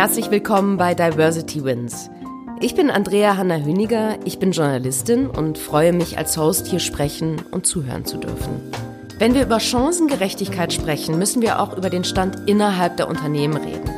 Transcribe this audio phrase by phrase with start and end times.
[0.00, 2.08] Herzlich willkommen bei Diversity Wins.
[2.58, 7.42] Ich bin Andrea Hanna Hüniger, ich bin Journalistin und freue mich als Host hier sprechen
[7.50, 8.62] und zuhören zu dürfen.
[9.18, 13.90] Wenn wir über Chancengerechtigkeit sprechen, müssen wir auch über den Stand innerhalb der Unternehmen reden.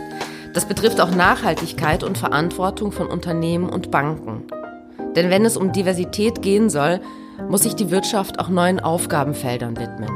[0.54, 4.42] Das betrifft auch Nachhaltigkeit und Verantwortung von Unternehmen und Banken.
[5.14, 6.98] Denn wenn es um Diversität gehen soll,
[7.48, 10.10] muss sich die Wirtschaft auch neuen Aufgabenfeldern widmen.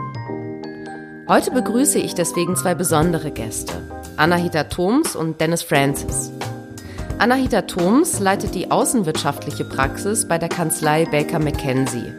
[1.29, 3.75] Heute begrüße ich deswegen zwei besondere Gäste,
[4.17, 6.33] Anahita Thoms und Dennis Francis.
[7.19, 12.15] Anahita Thoms leitet die außenwirtschaftliche Praxis bei der Kanzlei Baker McKenzie.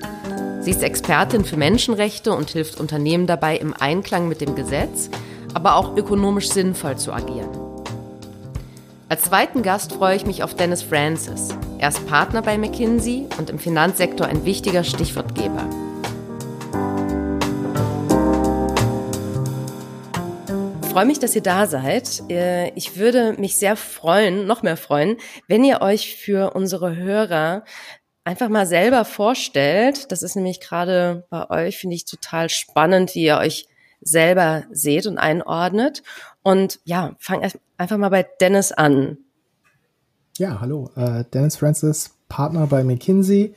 [0.62, 5.10] Sie ist Expertin für Menschenrechte und hilft Unternehmen dabei, im Einklang mit dem Gesetz,
[5.56, 7.50] aber auch ökonomisch sinnvoll zu agieren.
[9.10, 11.50] Als zweiten Gast freue ich mich auf Dennis Francis.
[11.80, 15.66] Er ist Partner bei McKinsey und im Finanzsektor ein wichtiger Stichwortgeber.
[20.98, 22.24] Freue mich, dass ihr da seid.
[22.28, 27.66] Äh, ich würde mich sehr freuen, noch mehr freuen, wenn ihr euch für unsere Hörer
[28.24, 30.12] einfach mal selber vorstellt.
[30.12, 33.68] Das ist nämlich gerade bei euch, finde ich, total spannend, wie ihr euch
[34.02, 36.02] selber seht und einordnet.
[36.42, 39.20] Und ja, fang einfach mal bei Dennis an.
[40.40, 40.90] Ja, hallo.
[40.96, 43.54] Äh, Dennis Francis, Partner bei McKinsey.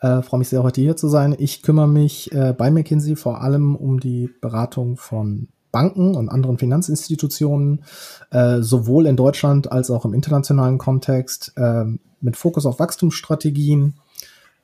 [0.00, 1.34] Äh, freue mich sehr, heute hier zu sein.
[1.36, 6.56] Ich kümmere mich äh, bei McKinsey vor allem um die Beratung von Banken und anderen
[6.56, 7.82] Finanzinstitutionen,
[8.30, 11.84] äh, sowohl in Deutschland als auch im internationalen Kontext, äh,
[12.20, 13.94] mit Fokus auf Wachstumsstrategien,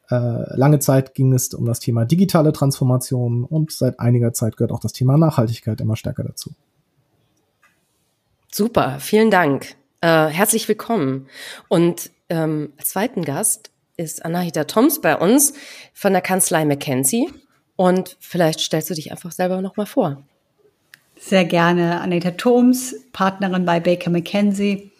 [0.09, 4.71] äh, lange Zeit ging es um das Thema digitale Transformation und seit einiger Zeit gehört
[4.71, 6.53] auch das Thema Nachhaltigkeit immer stärker dazu.
[8.53, 9.75] Super, vielen Dank.
[10.01, 11.27] Äh, herzlich willkommen.
[11.69, 15.55] Und ähm, als zweiten Gast ist Anahita Toms bei uns
[15.93, 17.29] von der Kanzlei McKenzie.
[17.75, 20.23] Und vielleicht stellst du dich einfach selber nochmal vor.
[21.23, 22.01] Sehr gerne.
[22.01, 24.91] Anita Thoms, Partnerin bei Baker McKenzie.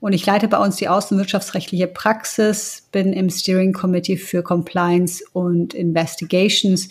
[0.00, 5.74] Und ich leite bei uns die außenwirtschaftsrechtliche Praxis, bin im Steering Committee für Compliance und
[5.74, 6.88] Investigations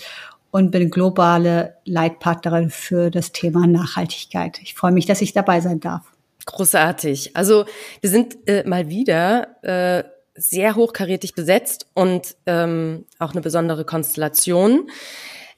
[0.52, 4.60] und bin globale Leitpartnerin für das Thema Nachhaltigkeit.
[4.62, 6.04] Ich freue mich, dass ich dabei sein darf.
[6.46, 7.36] Großartig.
[7.36, 7.66] Also
[8.02, 10.04] wir sind äh, mal wieder äh,
[10.36, 14.90] sehr hochkarätig besetzt und ähm, auch eine besondere Konstellation,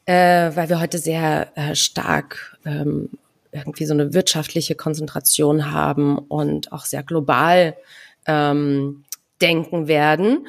[0.07, 3.09] äh, weil wir heute sehr äh, stark ähm,
[3.51, 7.75] irgendwie so eine wirtschaftliche Konzentration haben und auch sehr global
[8.25, 9.03] ähm,
[9.41, 10.47] denken werden.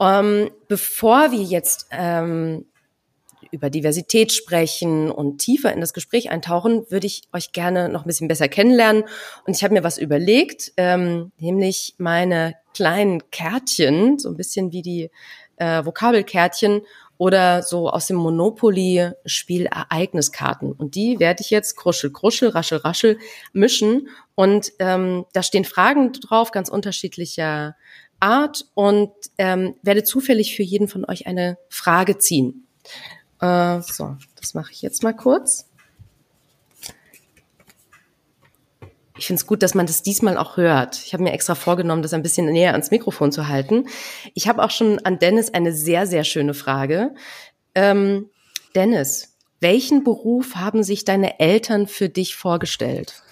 [0.00, 2.64] Ähm, bevor wir jetzt ähm,
[3.50, 8.08] über Diversität sprechen und tiefer in das Gespräch eintauchen, würde ich euch gerne noch ein
[8.08, 9.04] bisschen besser kennenlernen.
[9.46, 14.82] Und ich habe mir was überlegt, ähm, nämlich meine kleinen Kärtchen, so ein bisschen wie
[14.82, 15.10] die
[15.56, 16.82] äh, Vokabelkärtchen
[17.18, 20.72] oder so aus dem Monopoly-Spiel Ereigniskarten.
[20.72, 23.18] Und die werde ich jetzt kruschel, kruschel, raschel, raschel
[23.52, 24.08] mischen.
[24.34, 27.76] Und ähm, da stehen Fragen drauf, ganz unterschiedlicher
[28.20, 32.66] Art und ähm, werde zufällig für jeden von euch eine Frage ziehen.
[33.40, 35.68] Äh, so, das mache ich jetzt mal kurz.
[39.16, 41.00] Ich finde es gut, dass man das diesmal auch hört.
[41.04, 43.86] Ich habe mir extra vorgenommen, das ein bisschen näher ans Mikrofon zu halten.
[44.34, 47.14] Ich habe auch schon an Dennis eine sehr, sehr schöne Frage.
[47.76, 48.30] Ähm,
[48.74, 53.22] Dennis, welchen Beruf haben sich deine Eltern für dich vorgestellt?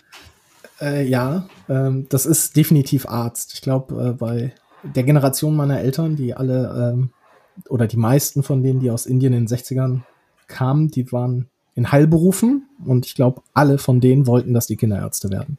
[0.81, 3.55] Äh, ja, ähm, das ist definitiv Arzt.
[3.55, 4.55] Ich glaube, äh, bei
[4.85, 7.11] der Generation meiner Eltern, die alle ähm,
[7.69, 10.03] oder die meisten von denen, die aus Indien in den 60ern
[10.47, 15.31] kamen, die waren in Heilberufen und ich glaube, alle von denen wollten, dass die Kinderärzte
[15.31, 15.59] werden.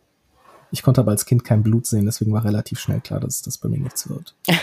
[0.73, 3.59] Ich konnte aber als Kind kein Blut sehen, deswegen war relativ schnell klar, dass das
[3.59, 4.35] bei mir nichts wird.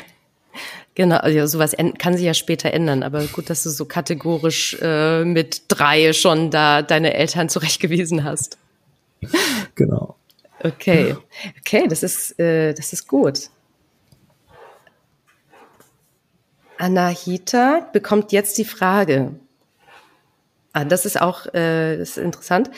[0.97, 5.25] Genau, also sowas kann sich ja später ändern, aber gut, dass du so kategorisch äh,
[5.25, 8.59] mit drei schon da deine Eltern zurechtgewiesen hast.
[9.77, 10.17] Genau.
[10.63, 11.17] Okay,
[11.61, 13.49] okay, das ist, äh, das ist gut.
[16.77, 19.37] Anahita bekommt jetzt die Frage.
[20.73, 22.71] Ah, das ist auch äh, das ist interessant.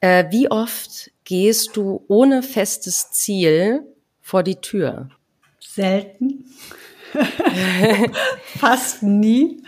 [0.00, 3.84] Äh, wie oft gehst du ohne festes Ziel
[4.20, 5.10] vor die Tür?
[5.60, 6.44] Selten.
[8.58, 9.62] Fast nie.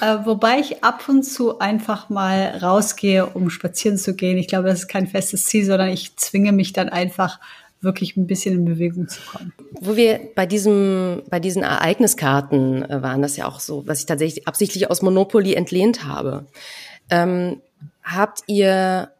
[0.00, 4.38] Äh, wobei ich ab und zu einfach mal rausgehe, um spazieren zu gehen.
[4.38, 7.40] Ich glaube, das ist kein festes Ziel, sondern ich zwinge mich dann einfach
[7.80, 9.52] wirklich ein bisschen in Bewegung zu kommen.
[9.80, 14.06] Wo wir bei diesem, bei diesen Ereigniskarten äh, waren, das ja auch so, was ich
[14.06, 16.46] tatsächlich absichtlich aus Monopoly entlehnt habe.
[17.10, 17.62] Ähm,
[18.04, 19.10] habt ihr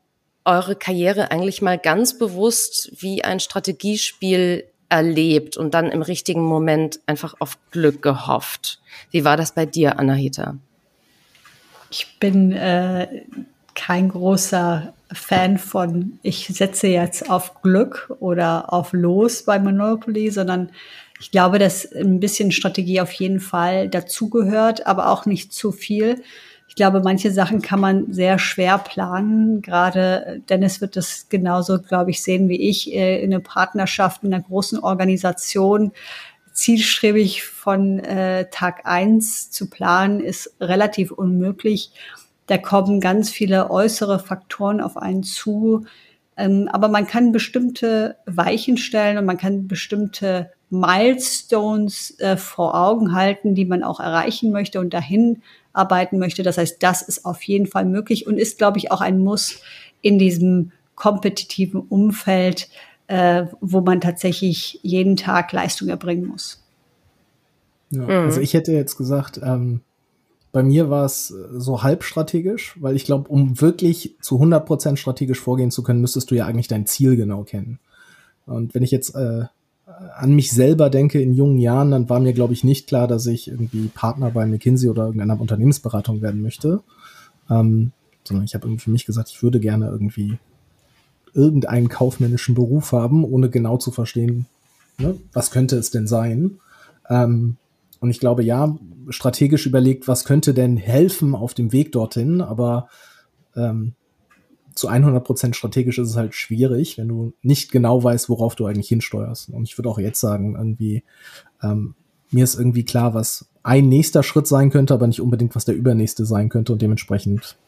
[0.44, 7.00] eure Karriere eigentlich mal ganz bewusst wie ein Strategiespiel erlebt und dann im richtigen Moment
[7.06, 8.81] einfach auf Glück gehofft.
[9.10, 10.56] Wie war das bei dir, Anahita?
[11.90, 13.25] Ich bin äh,
[13.75, 20.70] kein großer Fan von, ich setze jetzt auf Glück oder auf Los bei Monopoly, sondern
[21.20, 26.22] ich glaube, dass ein bisschen Strategie auf jeden Fall dazugehört, aber auch nicht zu viel.
[26.70, 29.61] Ich glaube, manche Sachen kann man sehr schwer planen.
[29.61, 34.32] Gerade Dennis wird das genauso, glaube ich, sehen wie ich, äh, in einer Partnerschaft, in
[34.32, 35.90] einer großen Organisation.
[36.52, 41.90] Zielstrebig von äh, Tag eins zu planen, ist relativ unmöglich.
[42.46, 45.87] Da kommen ganz viele äußere Faktoren auf einen zu.
[46.37, 53.12] Ähm, aber man kann bestimmte Weichen stellen und man kann bestimmte Milestones äh, vor Augen
[53.12, 56.43] halten, die man auch erreichen möchte und dahin arbeiten möchte.
[56.43, 59.61] Das heißt, das ist auf jeden Fall möglich und ist, glaube ich, auch ein Muss
[60.02, 62.69] in diesem kompetitiven Umfeld,
[63.06, 66.62] äh, wo man tatsächlich jeden Tag Leistung erbringen muss.
[67.90, 68.11] Ja, mhm.
[68.11, 69.81] Also ich hätte jetzt gesagt, ähm,
[70.52, 74.96] bei mir war es äh, so halb strategisch, weil ich glaube, um wirklich zu 100%
[74.96, 77.78] strategisch vorgehen zu können, müsstest du ja eigentlich dein Ziel genau kennen.
[78.46, 79.44] Und wenn ich jetzt äh,
[80.17, 83.26] an mich selber denke in jungen Jahren, dann war mir, glaube ich, nicht klar, dass
[83.26, 86.82] ich irgendwie Partner bei McKinsey oder irgendeiner Unternehmensberatung werden möchte.
[87.50, 87.93] Ähm,
[88.25, 90.38] sondern ich habe für mich gesagt, ich würde gerne irgendwie
[91.35, 94.47] irgendeinen kaufmännischen Beruf haben, ohne genau zu verstehen,
[94.99, 96.58] ne, was könnte es denn sein.
[97.08, 97.56] Ähm,
[98.00, 98.76] und ich glaube, ja,
[99.11, 102.88] strategisch überlegt, was könnte denn helfen auf dem Weg dorthin, aber
[103.55, 103.93] ähm,
[104.80, 108.64] zu 100 Prozent strategisch ist es halt schwierig, wenn du nicht genau weißt, worauf du
[108.64, 109.50] eigentlich hinsteuerst.
[109.50, 111.04] Und ich würde auch jetzt sagen, irgendwie,
[111.62, 111.94] ähm,
[112.30, 115.74] mir ist irgendwie klar, was ein nächster Schritt sein könnte, aber nicht unbedingt, was der
[115.74, 116.72] übernächste sein könnte.
[116.72, 117.58] Und dementsprechend,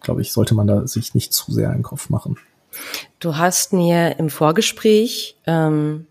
[0.00, 2.38] glaube ich, sollte man da sich nicht zu sehr einen Kopf machen.
[3.20, 6.08] Du hast mir im Vorgespräch ähm,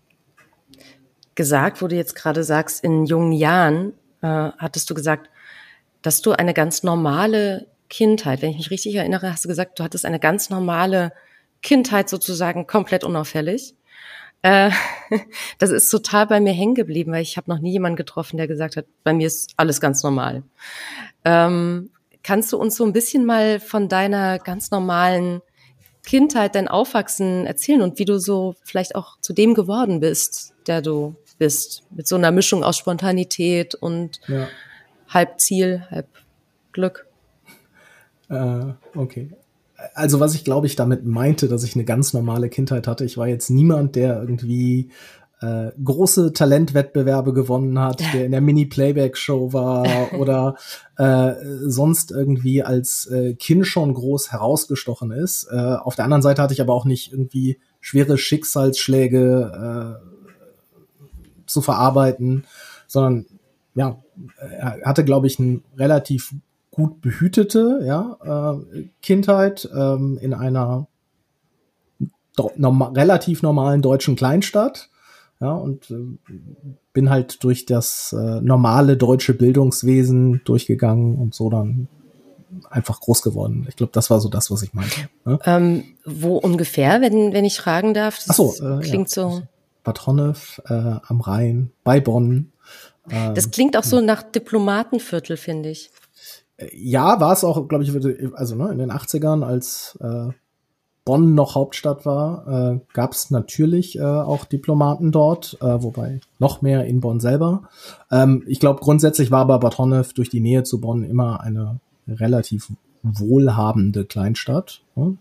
[1.34, 3.92] gesagt, wo du jetzt gerade sagst, in jungen Jahren
[4.22, 4.26] äh,
[4.56, 5.28] hattest du gesagt,
[6.00, 9.84] dass du eine ganz normale Kindheit, wenn ich mich richtig erinnere, hast du gesagt, du
[9.84, 11.12] hattest eine ganz normale
[11.62, 13.74] Kindheit sozusagen komplett unauffällig.
[14.42, 14.70] Äh,
[15.58, 18.46] das ist total bei mir hängen geblieben, weil ich habe noch nie jemanden getroffen, der
[18.46, 20.42] gesagt hat, bei mir ist alles ganz normal.
[21.24, 21.90] Ähm,
[22.22, 25.40] kannst du uns so ein bisschen mal von deiner ganz normalen
[26.04, 30.82] Kindheit, dein Aufwachsen erzählen und wie du so vielleicht auch zu dem geworden bist, der
[30.82, 31.82] du bist.
[31.90, 34.48] Mit so einer Mischung aus Spontanität und ja.
[35.08, 36.08] halb Ziel, halb
[36.72, 37.06] Glück.
[38.34, 39.30] Äh, okay.
[39.94, 43.04] Also was ich glaube ich damit meinte, dass ich eine ganz normale Kindheit hatte.
[43.04, 44.90] Ich war jetzt niemand, der irgendwie
[45.40, 50.56] äh, große Talentwettbewerbe gewonnen hat, der in der Mini-Playback-Show war oder
[50.96, 51.32] äh,
[51.66, 55.48] sonst irgendwie als äh, Kind schon groß herausgestochen ist.
[55.50, 61.60] Äh, auf der anderen Seite hatte ich aber auch nicht irgendwie schwere Schicksalsschläge äh, zu
[61.60, 62.44] verarbeiten,
[62.86, 63.26] sondern
[63.74, 64.02] ja,
[64.38, 66.32] er hatte, glaube ich, eine relativ
[66.74, 68.18] gut behütete ja,
[68.74, 70.88] äh, Kindheit ähm, in einer
[72.56, 74.90] norma relativ normalen deutschen Kleinstadt.
[75.40, 75.94] Ja, und äh,
[76.92, 81.88] bin halt durch das äh, normale deutsche Bildungswesen durchgegangen und so dann
[82.70, 83.66] einfach groß geworden.
[83.68, 85.08] Ich glaube, das war so das, was ich meinte.
[85.24, 85.38] Ne?
[85.44, 88.16] Ähm, wo ungefähr, wenn, wenn ich fragen darf?
[88.16, 89.30] Das Ach so, äh, klingt ja.
[89.30, 89.42] so.
[89.82, 92.52] Bad Honnef äh, am Rhein, bei Bonn.
[93.10, 95.90] Ähm, das klingt auch so nach Diplomatenviertel, finde ich.
[96.56, 97.92] Äh, ja, war es auch, glaube ich,
[98.34, 100.30] also ne, in den 80ern, als äh,
[101.04, 106.62] Bonn noch Hauptstadt war, äh, gab es natürlich äh, auch Diplomaten dort, äh, wobei noch
[106.62, 107.68] mehr in Bonn selber.
[108.10, 111.78] Ähm, ich glaube, grundsätzlich war aber Bad Honnef durch die Nähe zu Bonn immer eine
[112.08, 114.80] relativ wohlhabende Kleinstadt.
[114.96, 115.18] Ne?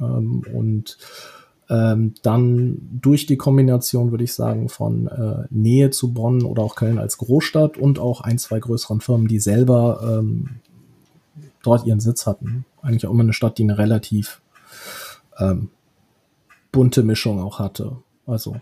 [0.00, 0.98] Ähm, und
[1.70, 6.76] ähm, dann durch die Kombination, würde ich sagen, von äh, Nähe zu Bonn oder auch
[6.76, 10.60] Köln als Großstadt und auch ein, zwei größeren Firmen, die selber ähm,
[11.62, 12.64] dort ihren Sitz hatten.
[12.82, 14.42] Eigentlich auch immer eine Stadt, die eine relativ
[15.38, 15.70] ähm,
[16.72, 17.96] bunte Mischung auch hatte.
[18.26, 18.56] Also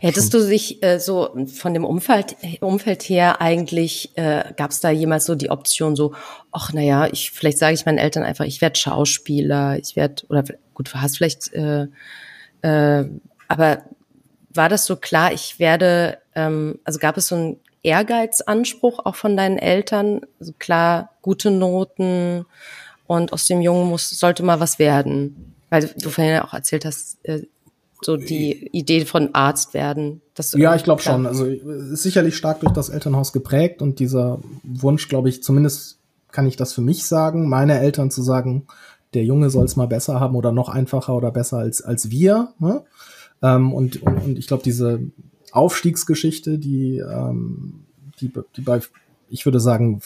[0.00, 4.90] Hättest du sich äh, so von dem Umfeld, Umfeld her eigentlich, äh, gab es da
[4.90, 6.14] jemals so die Option so,
[6.52, 10.44] ach naja, ich vielleicht sage ich meinen Eltern einfach, ich werde Schauspieler, ich werde, oder
[10.74, 11.88] gut, du hast vielleicht, äh,
[12.62, 13.08] äh,
[13.48, 13.84] aber
[14.50, 19.36] war das so klar, ich werde, ähm, also gab es so einen Ehrgeizanspruch auch von
[19.36, 22.46] deinen Eltern, also klar, gute Noten
[23.06, 25.54] und aus dem Jungen muss, sollte mal was werden?
[25.68, 27.42] Weil du vorhin ja auch erzählt hast, äh,
[28.04, 30.20] so die Idee von Arzt werden.
[30.34, 31.26] Das ja, ich glaube schon.
[31.26, 35.98] Also ist sicherlich stark durch das Elternhaus geprägt und dieser Wunsch, glaube ich, zumindest
[36.30, 38.66] kann ich das für mich sagen, meine Eltern zu sagen,
[39.14, 42.52] der Junge soll es mal besser haben oder noch einfacher oder besser als, als wir.
[42.58, 42.82] Ne?
[43.42, 45.00] Ähm, und, und, und ich glaube, diese
[45.52, 47.84] Aufstiegsgeschichte, die, ähm,
[48.20, 48.80] die, die bei
[49.28, 50.00] ich würde sagen,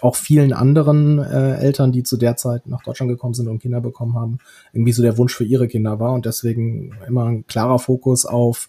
[0.00, 3.80] auch vielen anderen äh, Eltern, die zu der Zeit nach Deutschland gekommen sind und Kinder
[3.80, 4.38] bekommen haben,
[4.72, 8.68] irgendwie so der Wunsch für ihre Kinder war und deswegen immer ein klarer Fokus auf,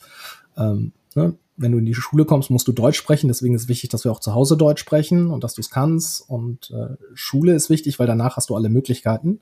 [0.57, 3.27] ähm, ne, wenn du in die Schule kommst, musst du Deutsch sprechen.
[3.27, 6.27] Deswegen ist wichtig, dass wir auch zu Hause Deutsch sprechen und dass du es kannst.
[6.27, 9.39] Und äh, Schule ist wichtig, weil danach hast du alle Möglichkeiten.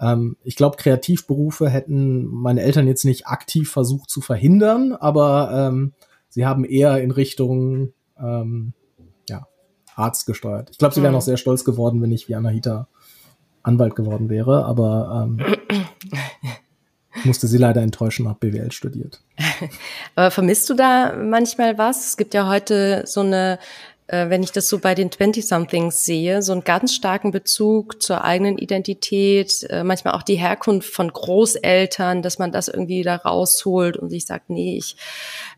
[0.00, 5.92] Ähm, ich glaube, Kreativberufe hätten meine Eltern jetzt nicht aktiv versucht zu verhindern, aber ähm,
[6.28, 8.72] sie haben eher in Richtung ähm,
[9.96, 10.70] Arzt gesteuert.
[10.70, 11.18] Ich glaube, sie wären mhm.
[11.18, 12.88] auch sehr stolz geworden, wenn ich wie Anahita
[13.62, 15.56] Anwalt geworden wäre, aber ähm,
[17.24, 19.20] musste sie leider enttäuschen, habe BWL studiert.
[20.14, 22.08] aber vermisst du da manchmal was?
[22.08, 23.58] Es gibt ja heute so eine
[24.06, 28.22] äh, wenn ich das so bei den 20-somethings sehe, so einen ganz starken Bezug zur
[28.22, 33.96] eigenen Identität, äh, manchmal auch die Herkunft von Großeltern, dass man das irgendwie da rausholt
[33.96, 34.96] und sich sagt, nee, ich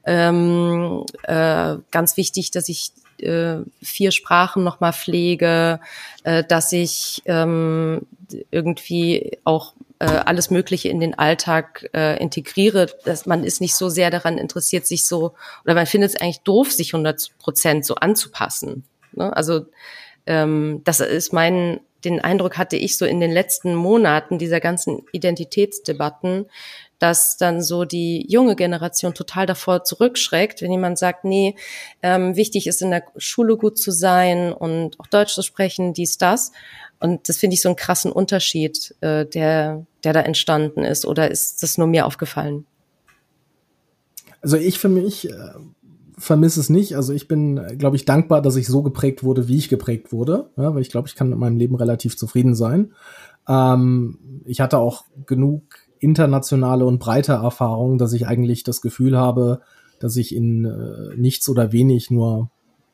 [0.05, 5.81] ähm, äh, ganz wichtig, dass ich äh, vier Sprachen nochmal pflege,
[6.25, 8.07] äh, dass ich ähm,
[8.51, 13.89] irgendwie auch äh, alles Mögliche in den Alltag äh, integriere, dass man ist nicht so
[13.89, 17.95] sehr daran interessiert, sich so, oder man findet es eigentlich doof, sich 100 Prozent so
[17.95, 18.85] anzupassen.
[19.13, 19.35] Ne?
[19.35, 19.67] Also
[20.27, 25.03] ähm, das ist mein, den Eindruck hatte ich so in den letzten Monaten dieser ganzen
[25.13, 26.47] Identitätsdebatten,
[26.99, 31.55] dass dann so die junge Generation total davor zurückschreckt, wenn jemand sagt, nee,
[32.03, 36.19] ähm, wichtig ist in der Schule gut zu sein und auch Deutsch zu sprechen, dies,
[36.19, 36.53] das.
[36.99, 41.05] Und das finde ich so einen krassen Unterschied, äh, der, der da entstanden ist.
[41.05, 42.65] Oder ist das nur mir aufgefallen?
[44.41, 45.35] Also ich für mich äh,
[46.17, 46.97] vermisse es nicht.
[46.97, 50.51] Also ich bin, glaube ich, dankbar, dass ich so geprägt wurde, wie ich geprägt wurde.
[50.57, 52.95] Ja, weil ich glaube, ich kann mit meinem Leben relativ zufrieden sein.
[53.49, 55.63] Ähm, ich hatte auch genug
[56.01, 59.61] internationale und breite Erfahrungen, dass ich eigentlich das Gefühl habe,
[59.99, 62.51] dass ich in äh, nichts oder wenig nur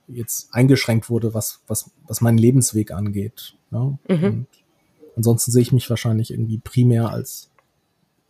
[0.09, 3.55] jetzt eingeschränkt wurde, was, was, was meinen Lebensweg angeht.
[3.71, 3.99] Ja?
[4.09, 4.47] Mhm.
[5.17, 7.51] ansonsten sehe ich mich wahrscheinlich irgendwie primär als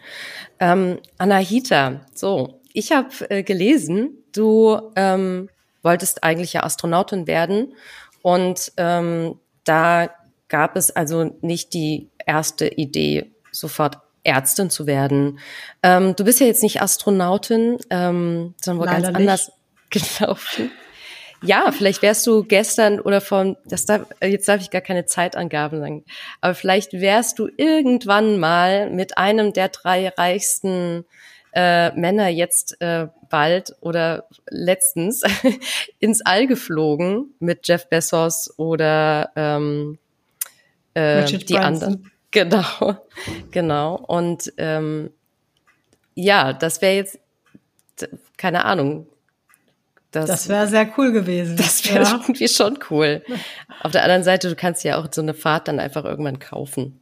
[0.59, 5.49] Ähm, Anahita, so, ich habe äh, gelesen, du ähm,
[5.81, 7.73] wolltest eigentlich ja Astronautin werden
[8.21, 10.09] und ähm, da
[10.47, 15.39] gab es also nicht die erste Idee, sofort Ärztin zu werden.
[15.83, 19.15] Ähm, du bist ja jetzt nicht Astronautin, ähm, sondern wo ganz nicht.
[19.15, 19.51] anders
[19.89, 20.71] gelaufen.
[21.45, 25.79] Ja, vielleicht wärst du gestern oder von, das darf, jetzt darf ich gar keine Zeitangaben
[25.79, 26.05] sagen,
[26.41, 31.05] aber vielleicht wärst du irgendwann mal mit einem der drei reichsten
[31.53, 35.23] äh, Männer jetzt äh, bald oder letztens
[35.99, 39.97] ins All geflogen mit Jeff Bezos oder ähm,
[40.93, 41.83] äh, die Branson.
[41.83, 42.11] anderen.
[42.31, 42.97] Genau,
[43.51, 43.95] genau.
[43.95, 45.11] Und ähm,
[46.15, 47.19] ja, das wäre jetzt,
[48.37, 49.07] keine Ahnung.
[50.15, 51.57] Das, das wäre sehr cool gewesen.
[51.57, 52.11] Das wäre ja.
[52.11, 53.23] irgendwie schon cool.
[53.81, 56.99] Auf der anderen Seite, du kannst ja auch so eine Fahrt dann einfach irgendwann kaufen.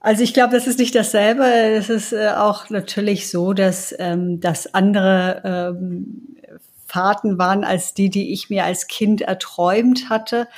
[0.00, 1.44] Also ich glaube, das ist nicht dasselbe.
[1.44, 6.36] Es ist äh, auch natürlich so, dass, ähm, dass andere ähm,
[6.86, 10.48] Fahrten waren als die, die ich mir als Kind erträumt hatte.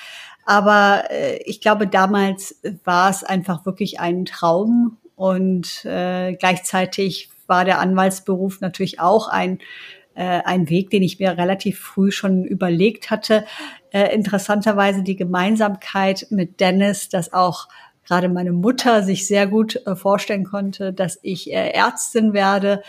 [0.46, 7.64] Aber äh, ich glaube, damals war es einfach wirklich ein Traum und äh, gleichzeitig war
[7.64, 9.58] der Anwaltsberuf natürlich auch ein
[10.20, 13.44] ein Weg, den ich mir relativ früh schon überlegt hatte.
[13.90, 17.68] Äh, interessanterweise die Gemeinsamkeit mit Dennis, dass auch
[18.06, 22.82] gerade meine Mutter sich sehr gut äh, vorstellen konnte, dass ich äh, Ärztin werde.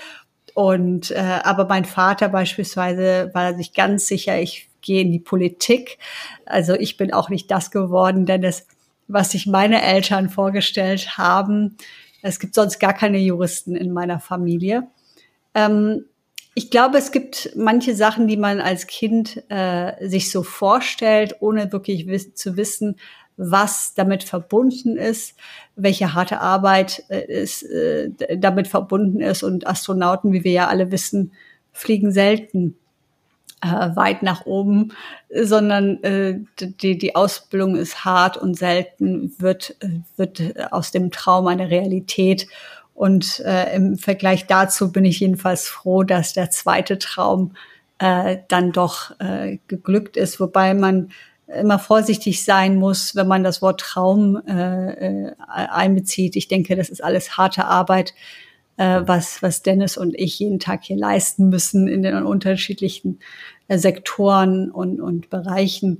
[0.53, 5.97] Und äh, aber mein Vater beispielsweise war sich ganz sicher, ich gehe in die Politik.
[6.45, 8.67] Also ich bin auch nicht das geworden, denn es,
[9.07, 11.77] was sich meine Eltern vorgestellt haben,
[12.21, 14.87] es gibt sonst gar keine Juristen in meiner Familie.
[15.55, 16.05] Ähm,
[16.55, 21.71] ich glaube, es gibt manche Sachen, die man als Kind äh, sich so vorstellt, ohne
[21.71, 22.97] wirklich wiss zu wissen,
[23.37, 25.35] was damit verbunden ist,
[25.75, 29.41] welche harte Arbeit äh, ist, äh, damit verbunden ist.
[29.41, 31.31] Und Astronauten, wie wir ja alle wissen,
[31.71, 32.77] fliegen selten
[33.63, 34.93] äh, weit nach oben,
[35.33, 39.75] sondern äh, die, die Ausbildung ist hart und selten wird,
[40.17, 40.41] wird
[40.71, 42.47] aus dem Traum eine Realität.
[42.93, 47.55] Und äh, im Vergleich dazu bin ich jedenfalls froh, dass der zweite Traum
[47.97, 51.09] äh, dann doch äh, geglückt ist, wobei man
[51.47, 56.35] immer vorsichtig sein muss, wenn man das Wort Traum äh, äh, einbezieht.
[56.35, 58.13] Ich denke, das ist alles harte Arbeit
[58.77, 63.19] äh, was, was Dennis und ich jeden Tag hier leisten müssen in den unterschiedlichen
[63.67, 65.99] äh, Sektoren und, und Bereichen.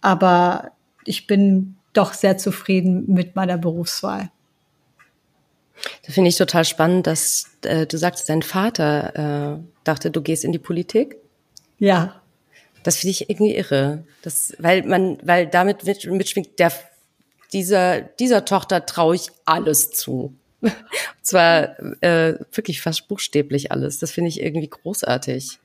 [0.00, 0.72] Aber
[1.04, 4.30] ich bin doch sehr zufrieden mit meiner Berufswahl.
[6.04, 10.44] Das finde ich total spannend, dass äh, du sagst, dein Vater äh, dachte, du gehst
[10.44, 11.16] in die Politik.
[11.78, 12.20] Ja.
[12.82, 14.04] Das finde ich irgendwie irre.
[14.22, 16.72] Das, weil man, weil damit mitschwingt, der,
[17.52, 20.34] dieser, dieser Tochter traue ich alles zu.
[20.60, 20.72] Und
[21.22, 23.98] zwar äh, wirklich fast buchstäblich alles.
[23.98, 25.58] Das finde ich irgendwie großartig.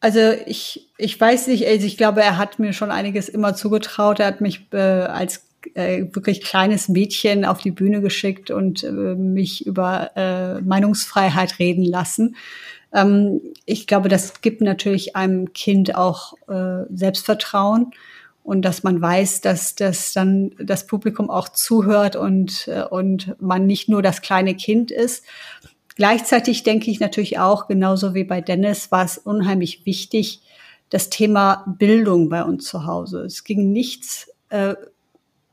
[0.00, 4.20] Also ich, ich weiß nicht, also ich glaube, er hat mir schon einiges immer zugetraut.
[4.20, 8.90] Er hat mich äh, als äh, wirklich kleines Mädchen auf die Bühne geschickt und äh,
[8.90, 12.36] mich über äh, Meinungsfreiheit reden lassen.
[12.92, 17.92] Ähm, ich glaube, das gibt natürlich einem Kind auch äh, Selbstvertrauen
[18.42, 23.66] und dass man weiß, dass dass dann das Publikum auch zuhört und, äh, und man
[23.66, 25.24] nicht nur das kleine Kind ist.
[25.96, 30.42] Gleichzeitig denke ich natürlich auch, genauso wie bei Dennis, war es unheimlich wichtig,
[30.90, 33.22] das Thema Bildung bei uns zu Hause.
[33.22, 34.74] Es ging nichts äh,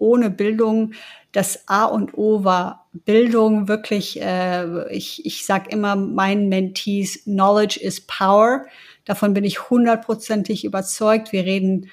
[0.03, 0.93] ohne Bildung.
[1.31, 7.79] Das A und O war Bildung, wirklich, äh, ich, ich sage immer meinen Mentees, Knowledge
[7.79, 8.65] is Power.
[9.05, 11.31] Davon bin ich hundertprozentig überzeugt.
[11.31, 11.89] Wir reden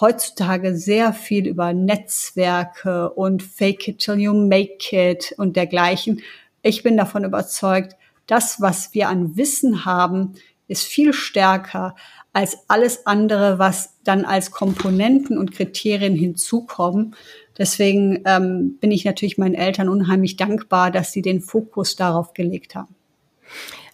[0.00, 6.22] heutzutage sehr viel über Netzwerke und Fake it till you make it und dergleichen.
[6.62, 10.34] Ich bin davon überzeugt, das, was wir an Wissen haben,
[10.68, 11.94] ist viel stärker
[12.32, 17.14] als alles andere, was dann als Komponenten und Kriterien hinzukommen.
[17.56, 22.74] Deswegen ähm, bin ich natürlich meinen Eltern unheimlich dankbar, dass sie den Fokus darauf gelegt
[22.74, 22.94] haben.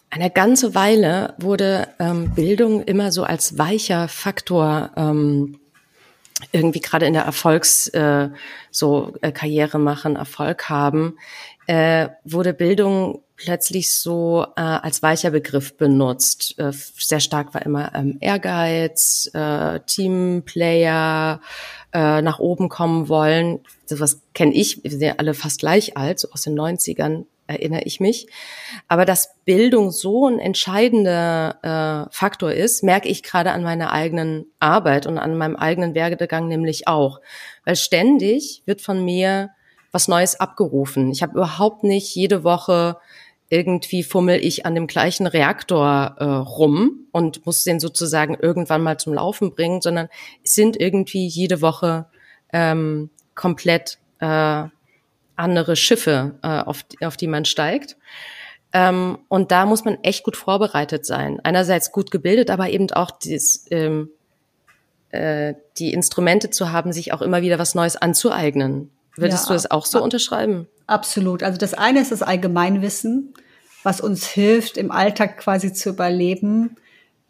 [0.09, 5.61] Eine ganze Weile wurde ähm, Bildung immer so als weicher Faktor ähm,
[6.53, 8.31] irgendwie gerade in der Erfolgs äh,
[8.71, 11.19] so äh, Karriere machen, Erfolg haben,
[11.67, 16.59] äh, wurde Bildung plötzlich so äh, als weicher Begriff benutzt.
[16.59, 21.41] Äh, sehr stark war immer ähm, Ehrgeiz, äh, Teamplayer,
[21.93, 23.61] äh, nach oben kommen wollen.
[23.89, 27.25] Das was kenne ich, wir sind ja alle fast gleich alt, so aus den 90ern
[27.47, 28.29] erinnere ich mich.
[28.89, 34.47] Aber dass Bildung so ein entscheidender äh, Faktor ist, merke ich gerade an meiner eigenen
[34.61, 37.21] Arbeit und an meinem eigenen Werdegang nämlich auch.
[37.65, 39.51] Weil ständig wird von mir
[39.93, 41.11] was Neues abgerufen.
[41.11, 42.97] Ich habe überhaupt nicht jede Woche
[43.49, 48.99] irgendwie fummel ich an dem gleichen Reaktor äh, rum und muss den sozusagen irgendwann mal
[48.99, 50.09] zum Laufen bringen, sondern
[50.45, 52.07] es sind irgendwie jede Woche
[52.53, 54.65] ähm, komplett äh,
[55.37, 57.97] andere Schiffe, äh, auf, auf die man steigt.
[58.73, 61.41] Ähm, und da muss man echt gut vorbereitet sein.
[61.43, 64.11] Einerseits gut gebildet, aber eben auch dieses, ähm,
[65.11, 68.91] äh, die Instrumente zu haben, sich auch immer wieder was Neues anzueignen.
[69.17, 70.69] Würdest ja, du das auch so unterschreiben?
[70.87, 71.43] Absolut.
[71.43, 73.35] Also das eine ist das Allgemeinwissen,
[73.83, 76.77] was uns hilft, im Alltag quasi zu überleben.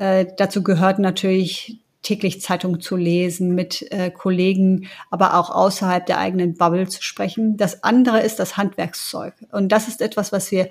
[0.00, 6.16] Äh, dazu gehört natürlich täglich Zeitung zu lesen, mit äh, Kollegen, aber auch außerhalb der
[6.16, 7.58] eigenen Bubble zu sprechen.
[7.58, 9.34] Das andere ist das Handwerkszeug.
[9.52, 10.70] Und das ist etwas, was wir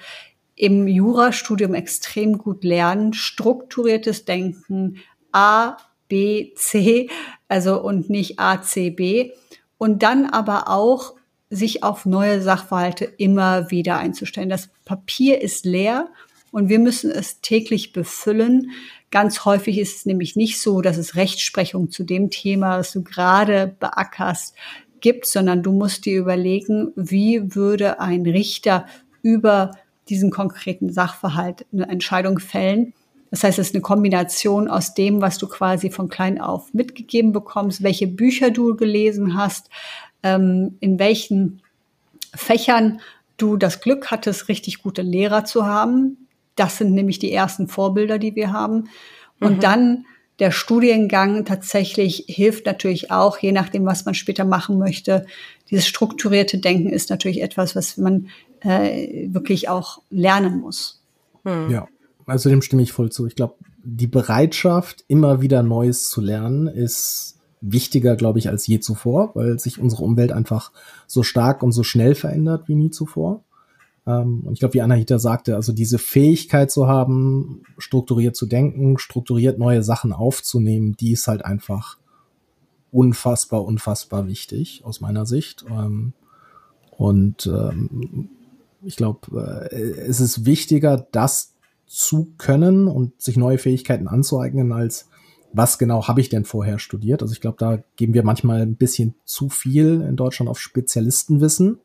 [0.55, 3.13] im Jurastudium extrem gut lernen.
[3.13, 4.97] Strukturiertes Denken,
[5.31, 7.07] A, B, C,
[7.47, 9.31] also und nicht A, C, B.
[9.77, 11.13] Und dann aber auch
[11.51, 14.49] sich auf neue Sachverhalte immer wieder einzustellen.
[14.49, 16.09] Das Papier ist leer
[16.51, 18.71] und wir müssen es täglich befüllen.
[19.11, 23.03] Ganz häufig ist es nämlich nicht so, dass es Rechtsprechung zu dem Thema, das du
[23.03, 24.55] gerade beackerst,
[25.01, 28.85] gibt, sondern du musst dir überlegen, wie würde ein Richter
[29.21, 29.71] über
[30.09, 32.93] diesen konkreten Sachverhalt eine Entscheidung fällen.
[33.31, 37.31] Das heißt, es ist eine Kombination aus dem, was du quasi von klein auf mitgegeben
[37.31, 39.69] bekommst, welche Bücher du gelesen hast,
[40.23, 41.61] ähm, in welchen
[42.33, 43.01] Fächern
[43.37, 46.27] du das Glück hattest, richtig gute Lehrer zu haben.
[46.59, 48.89] Das sind nämlich die ersten Vorbilder, die wir haben.
[49.39, 49.59] Und mhm.
[49.61, 50.05] dann
[50.39, 55.25] der Studiengang tatsächlich hilft natürlich auch, je nachdem, was man später machen möchte.
[55.69, 58.27] Dieses strukturierte Denken ist natürlich etwas, was man
[58.61, 61.01] äh, wirklich auch lernen muss.
[61.43, 61.69] Mhm.
[61.69, 61.87] Ja,
[62.25, 63.25] also dem stimme ich voll zu.
[63.27, 68.79] Ich glaube, die Bereitschaft, immer wieder Neues zu lernen, ist wichtiger, glaube ich, als je
[68.79, 70.71] zuvor, weil sich unsere Umwelt einfach
[71.07, 73.43] so stark und so schnell verändert wie nie zuvor.
[74.09, 78.97] Ähm, und ich glaube, wie Anahita sagte, also diese Fähigkeit zu haben, strukturiert zu denken,
[78.97, 81.97] strukturiert neue Sachen aufzunehmen, die ist halt einfach
[82.91, 85.65] unfassbar, unfassbar wichtig aus meiner Sicht.
[85.69, 86.13] Ähm,
[86.97, 88.29] und ähm,
[88.81, 91.53] ich glaube, äh, es ist wichtiger, das
[91.85, 95.09] zu können und sich neue Fähigkeiten anzueignen, als
[95.51, 97.23] was genau habe ich denn vorher studiert?
[97.23, 101.79] Also ich glaube, da geben wir manchmal ein bisschen zu viel in Deutschland auf Spezialistenwissen.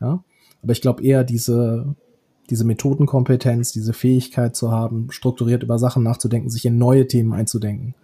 [0.00, 0.22] Ja,
[0.62, 1.94] aber ich glaube eher diese
[2.50, 7.94] diese Methodenkompetenz, diese Fähigkeit zu haben, strukturiert über Sachen nachzudenken, sich in neue Themen einzudenken,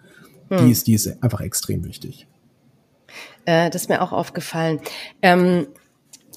[0.48, 0.58] hm.
[0.58, 2.26] die ist die ist einfach extrem wichtig.
[3.46, 4.80] Äh, das ist mir auch aufgefallen.
[5.22, 5.66] Ähm,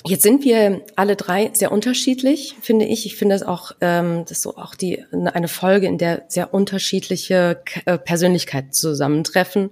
[0.06, 3.06] Jetzt sind wir alle drei sehr unterschiedlich, finde ich.
[3.06, 6.54] Ich finde es auch, ähm, das ist so auch die eine Folge, in der sehr
[6.54, 9.72] unterschiedliche äh, Persönlichkeiten zusammentreffen.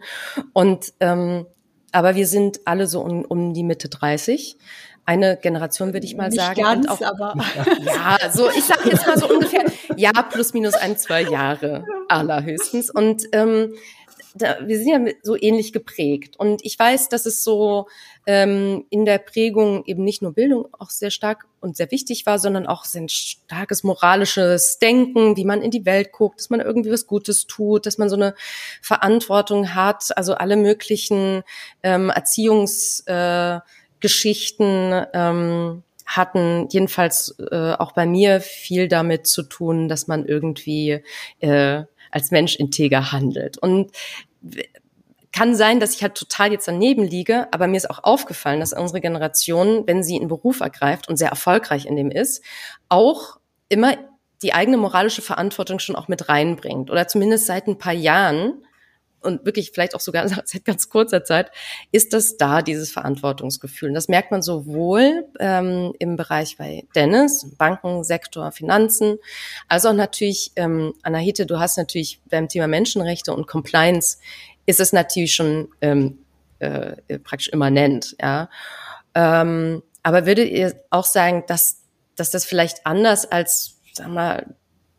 [0.53, 1.45] Und ähm,
[1.91, 4.57] aber wir sind alle so um, um die Mitte 30
[5.05, 6.61] eine Generation, würde ich mal Nicht sagen.
[6.61, 7.35] Ganz, auch, aber
[7.85, 9.65] ja, so ich sage jetzt mal so ungefähr,
[9.95, 12.89] ja, plus minus ein, zwei Jahre allerhöchstens.
[12.89, 13.73] Und ähm,
[14.35, 16.37] da, wir sind ja so ähnlich geprägt.
[16.37, 17.87] Und ich weiß, dass es so
[18.27, 22.37] ähm, in der Prägung eben nicht nur Bildung auch sehr stark und sehr wichtig war,
[22.37, 26.91] sondern auch ein starkes moralisches Denken, wie man in die Welt guckt, dass man irgendwie
[26.91, 28.35] was Gutes tut, dass man so eine
[28.81, 31.43] Verantwortung hat, also alle möglichen
[31.81, 33.61] ähm, Erziehungsgeschichten äh,
[35.13, 41.01] ähm, hatten jedenfalls äh, auch bei mir viel damit zu tun, dass man irgendwie
[41.39, 43.57] äh, als Mensch integer handelt.
[43.57, 43.91] Und
[45.31, 48.71] kann sein, dass ich halt total jetzt daneben liege, aber mir ist auch aufgefallen, dass
[48.71, 52.41] unsere Generation, wenn sie einen Beruf ergreift und sehr erfolgreich in dem ist,
[52.87, 53.37] auch
[53.67, 53.97] immer
[54.41, 56.89] die eigene moralische Verantwortung schon auch mit reinbringt.
[56.89, 58.65] Oder zumindest seit ein paar Jahren
[59.25, 61.51] und wirklich vielleicht auch sogar seit ganz kurzer Zeit,
[61.91, 63.89] ist das da, dieses Verantwortungsgefühl.
[63.89, 69.17] Und das merkt man sowohl ähm, im Bereich bei Dennis, Bankensektor, Finanzen,
[69.67, 74.17] als auch natürlich, ähm, Anahite, du hast natürlich beim Thema Menschenrechte und Compliance
[74.65, 76.19] ist es natürlich schon ähm,
[76.59, 78.49] äh, praktisch immanent, ja.
[79.13, 81.81] Ähm, aber würdet ihr auch sagen, dass,
[82.15, 84.55] dass das vielleicht anders als, sag mal,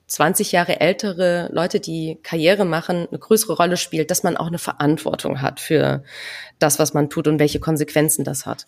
[0.06, 4.58] 20 Jahre ältere Leute, die Karriere machen, eine größere Rolle spielt, dass man auch eine
[4.58, 6.04] Verantwortung hat für
[6.58, 8.66] das, was man tut und welche Konsequenzen das hat.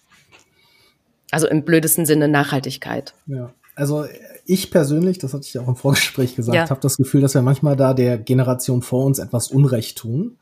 [1.31, 3.15] Also im blödesten Sinne Nachhaltigkeit.
[3.27, 4.07] Ja, also
[4.45, 6.69] ich persönlich, das hatte ich ja auch im Vorgespräch gesagt, ja.
[6.69, 10.39] habe das Gefühl, dass wir manchmal da der Generation vor uns etwas Unrecht tun.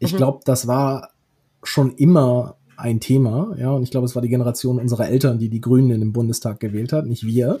[0.00, 0.16] Ich mhm.
[0.16, 1.10] glaube, das war
[1.62, 5.50] schon immer ein Thema, ja, und ich glaube, es war die Generation unserer Eltern, die
[5.50, 7.60] die Grünen in den Bundestag gewählt hat, nicht wir.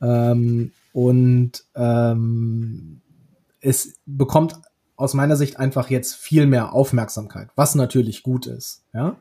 [0.00, 3.00] Ähm, und ähm,
[3.60, 4.54] es bekommt
[4.94, 8.84] aus meiner Sicht einfach jetzt viel mehr Aufmerksamkeit, was natürlich gut ist.
[8.94, 9.16] Ja?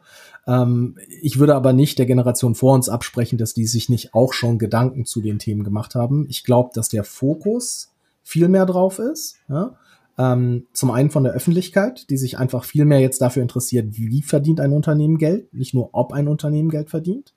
[0.45, 4.33] Ähm, ich würde aber nicht der Generation vor uns absprechen, dass die sich nicht auch
[4.33, 6.27] schon Gedanken zu den Themen gemacht haben.
[6.29, 9.37] Ich glaube, dass der Fokus viel mehr drauf ist.
[9.49, 9.75] Ja?
[10.19, 14.21] Ähm, zum einen von der Öffentlichkeit, die sich einfach viel mehr jetzt dafür interessiert, wie
[14.21, 17.33] verdient ein Unternehmen Geld, nicht nur ob ein Unternehmen Geld verdient.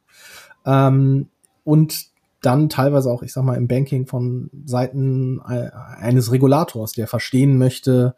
[0.67, 1.29] Ähm,
[1.65, 2.15] und
[2.47, 7.59] dann teilweise auch, ich sag mal, im Banking von Seiten äh, eines Regulators, der verstehen
[7.59, 8.15] möchte,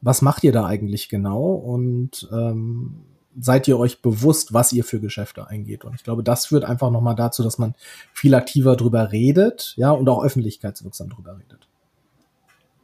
[0.00, 3.02] was macht ihr da eigentlich genau und ähm,
[3.40, 5.84] seid ihr euch bewusst, was ihr für Geschäfte eingeht.
[5.84, 7.74] Und ich glaube, das führt einfach nochmal dazu, dass man
[8.12, 11.68] viel aktiver drüber redet, ja, und auch öffentlichkeitswirksam drüber redet.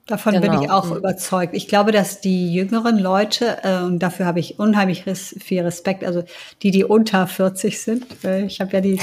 [0.07, 0.53] Davon genau.
[0.53, 0.97] bin ich auch mhm.
[0.97, 1.55] überzeugt.
[1.55, 6.05] Ich glaube, dass die jüngeren Leute, äh, und dafür habe ich unheimlich res viel Respekt,
[6.05, 6.25] also
[6.63, 9.01] die, die unter 40 sind, äh, ich habe ja die,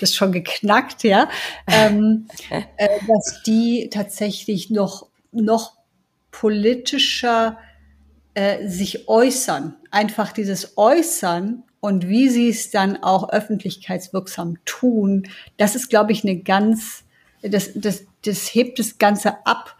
[0.00, 1.28] das schon geknackt, ja,
[1.66, 5.76] ähm, äh, dass die tatsächlich noch, noch
[6.30, 7.58] politischer
[8.34, 9.76] äh, sich äußern.
[9.90, 16.24] Einfach dieses Äußern und wie sie es dann auch öffentlichkeitswirksam tun, das ist, glaube ich,
[16.24, 17.04] eine ganz,
[17.42, 19.76] das, das, das hebt das Ganze ab.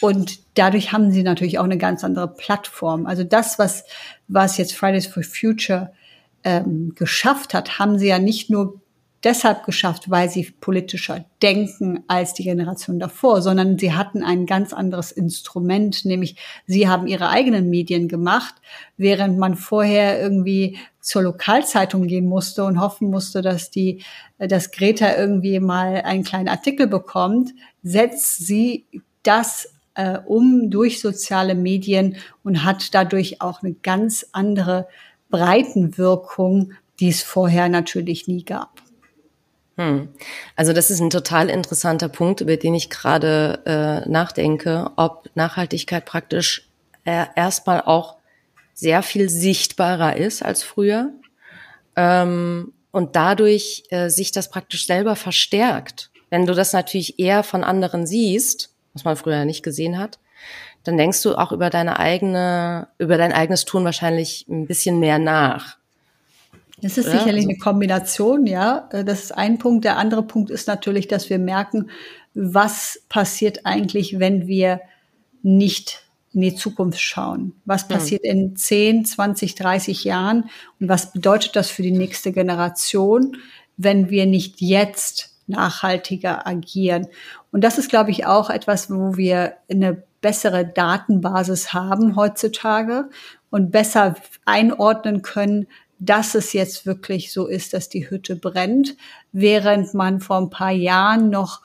[0.00, 3.06] Und dadurch haben sie natürlich auch eine ganz andere Plattform.
[3.06, 3.84] Also das, was,
[4.26, 5.92] was jetzt Fridays for Future
[6.42, 8.80] ähm, geschafft hat, haben sie ja nicht nur
[9.24, 14.72] deshalb geschafft, weil sie politischer denken als die Generation davor, sondern sie hatten ein ganz
[14.72, 18.54] anderes Instrument, nämlich sie haben ihre eigenen Medien gemacht,
[18.96, 24.02] während man vorher irgendwie zur Lokalzeitung gehen musste und hoffen musste, dass die,
[24.38, 27.50] dass Greta irgendwie mal einen kleinen Artikel bekommt,
[27.82, 28.84] setzt sie
[29.22, 34.88] das äh, um durch soziale Medien und hat dadurch auch eine ganz andere
[35.30, 38.79] Breitenwirkung, die es vorher natürlich nie gab.
[39.76, 40.08] Hm.
[40.56, 46.04] Also das ist ein total interessanter Punkt, über den ich gerade äh, nachdenke, ob Nachhaltigkeit
[46.04, 46.68] praktisch
[47.04, 48.16] äh, erstmal auch
[48.74, 51.12] sehr viel sichtbarer ist als früher
[51.96, 56.10] ähm, und dadurch äh, sich das praktisch selber verstärkt.
[56.30, 60.18] Wenn du das natürlich eher von anderen siehst, was man früher nicht gesehen hat,
[60.84, 65.18] dann denkst du auch über deine eigene, über dein eigenes Tun wahrscheinlich ein bisschen mehr
[65.18, 65.76] nach.
[66.82, 67.48] Das ist ja, sicherlich also.
[67.50, 68.88] eine Kombination, ja.
[68.92, 69.84] Äh, das ist ein Punkt.
[69.84, 71.90] Der andere Punkt ist natürlich, dass wir merken,
[72.34, 74.80] was passiert eigentlich, wenn wir
[75.42, 77.54] nicht in die Zukunft schauen.
[77.64, 77.88] Was hm.
[77.88, 78.30] passiert hm.
[78.30, 83.36] in 10, 20, 30 Jahren und was bedeutet das für die nächste Generation,
[83.76, 87.08] wenn wir nicht jetzt nachhaltiger agieren?
[87.50, 93.08] Und das ist, glaube ich, auch etwas, wo wir eine bessere Datenbasis haben heutzutage
[93.50, 94.14] und besser
[94.44, 95.66] einordnen können,
[96.00, 98.96] dass es jetzt wirklich so ist, dass die Hütte brennt,
[99.32, 101.60] während man vor ein paar Jahren noch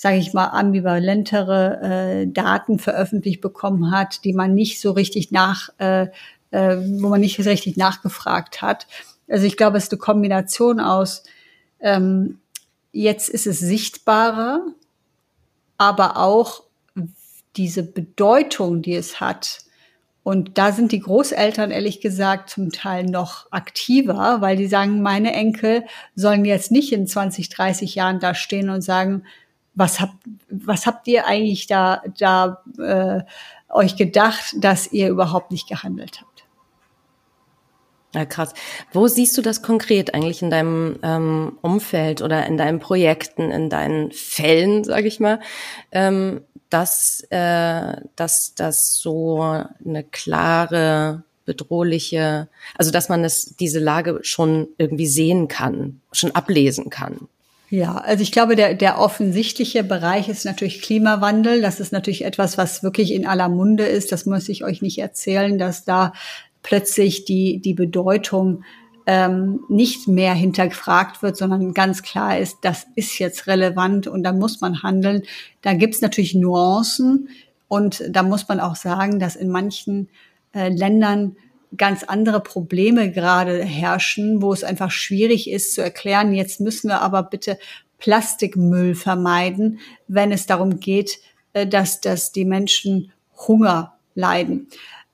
[0.00, 5.70] sage ich mal, ambivalentere äh, Daten veröffentlicht bekommen hat, die man nicht so richtig nach,
[5.78, 6.06] äh,
[6.52, 8.86] äh, wo man nicht so richtig nachgefragt hat.
[9.26, 11.24] Also ich glaube, es ist eine Kombination aus,
[11.80, 12.38] ähm,
[12.92, 14.68] jetzt ist es sichtbarer,
[15.78, 16.62] aber auch
[17.56, 19.64] diese Bedeutung, die es hat.
[20.28, 25.32] Und da sind die Großeltern ehrlich gesagt zum Teil noch aktiver, weil die sagen, meine
[25.32, 29.22] Enkel sollen jetzt nicht in 20, 30 Jahren da stehen und sagen,
[29.74, 30.12] was habt,
[30.50, 33.22] was habt ihr eigentlich da, da äh,
[33.70, 36.44] euch gedacht, dass ihr überhaupt nicht gehandelt habt?
[38.14, 38.52] Ja, krass.
[38.92, 43.70] Wo siehst du das konkret eigentlich in deinem ähm, Umfeld oder in deinen Projekten, in
[43.70, 45.40] deinen Fällen, sage ich mal,
[45.90, 49.40] ähm, dass, äh, dass das so
[49.84, 56.90] eine klare, bedrohliche, also dass man das, diese Lage schon irgendwie sehen kann, schon ablesen
[56.90, 57.28] kann?
[57.70, 61.60] Ja, also ich glaube, der, der offensichtliche Bereich ist natürlich Klimawandel.
[61.60, 64.12] Das ist natürlich etwas, was wirklich in aller Munde ist.
[64.12, 66.12] Das muss ich euch nicht erzählen, dass da
[66.62, 68.64] plötzlich die, die Bedeutung
[69.10, 74.34] ähm, nicht mehr hinterfragt wird, sondern ganz klar ist, das ist jetzt relevant und da
[74.34, 75.22] muss man handeln.
[75.62, 77.30] Da gibt's natürlich Nuancen
[77.68, 80.10] und da muss man auch sagen, dass in manchen
[80.52, 81.36] äh, Ländern
[81.74, 87.00] ganz andere Probleme gerade herrschen, wo es einfach schwierig ist zu erklären, jetzt müssen wir
[87.00, 87.58] aber bitte
[87.96, 91.18] Plastikmüll vermeiden, wenn es darum geht,
[91.54, 93.10] äh, dass, dass die Menschen
[93.46, 94.68] Hunger leiden.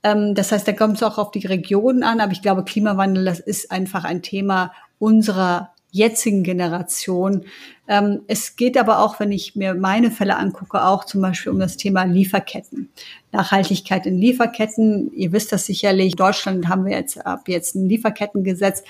[0.05, 3.25] Ähm, das heißt, da kommt es auch auf die Regionen an, aber ich glaube, Klimawandel,
[3.25, 7.45] das ist einfach ein Thema unserer jetzigen Generation.
[7.87, 11.61] Ähm, es geht aber auch, wenn ich mir meine Fälle angucke, auch zum Beispiel um
[11.61, 12.91] das Thema Lieferketten.
[13.31, 15.13] Nachhaltigkeit in Lieferketten.
[15.15, 16.13] Ihr wisst das sicherlich.
[16.13, 18.83] In Deutschland haben wir jetzt ab jetzt ein Lieferkettengesetz.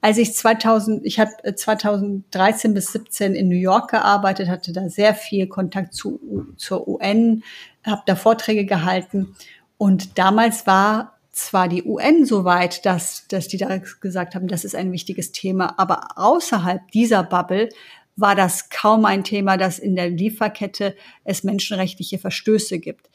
[0.00, 5.14] Als ich 2000, ich habe 2013 bis 17 in New York gearbeitet, hatte da sehr
[5.14, 6.18] viel Kontakt zu,
[6.56, 7.42] zur UN,
[7.84, 9.34] habe da Vorträge gehalten.
[9.78, 14.64] Und damals war zwar die UN so weit, dass, dass die da gesagt haben, das
[14.64, 17.68] ist ein wichtiges Thema, aber außerhalb dieser Bubble
[18.16, 23.08] war das kaum ein Thema, dass in der Lieferkette es menschenrechtliche Verstöße gibt.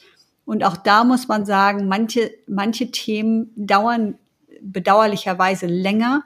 [0.45, 4.15] Und auch da muss man sagen, manche, manche Themen dauern
[4.61, 6.23] bedauerlicherweise länger,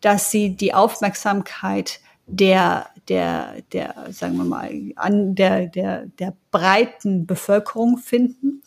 [0.00, 7.26] dass sie die Aufmerksamkeit der, der, der, sagen wir mal, an der, der, der breiten
[7.26, 8.62] Bevölkerung finden.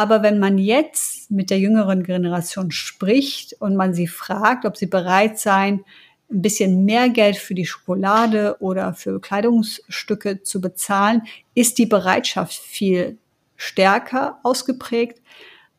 [0.00, 4.86] Aber wenn man jetzt mit der jüngeren Generation spricht und man sie fragt, ob sie
[4.86, 5.84] bereit seien,
[6.30, 12.54] ein bisschen mehr Geld für die Schokolade oder für Kleidungsstücke zu bezahlen, ist die Bereitschaft
[12.54, 13.18] viel
[13.56, 15.20] stärker ausgeprägt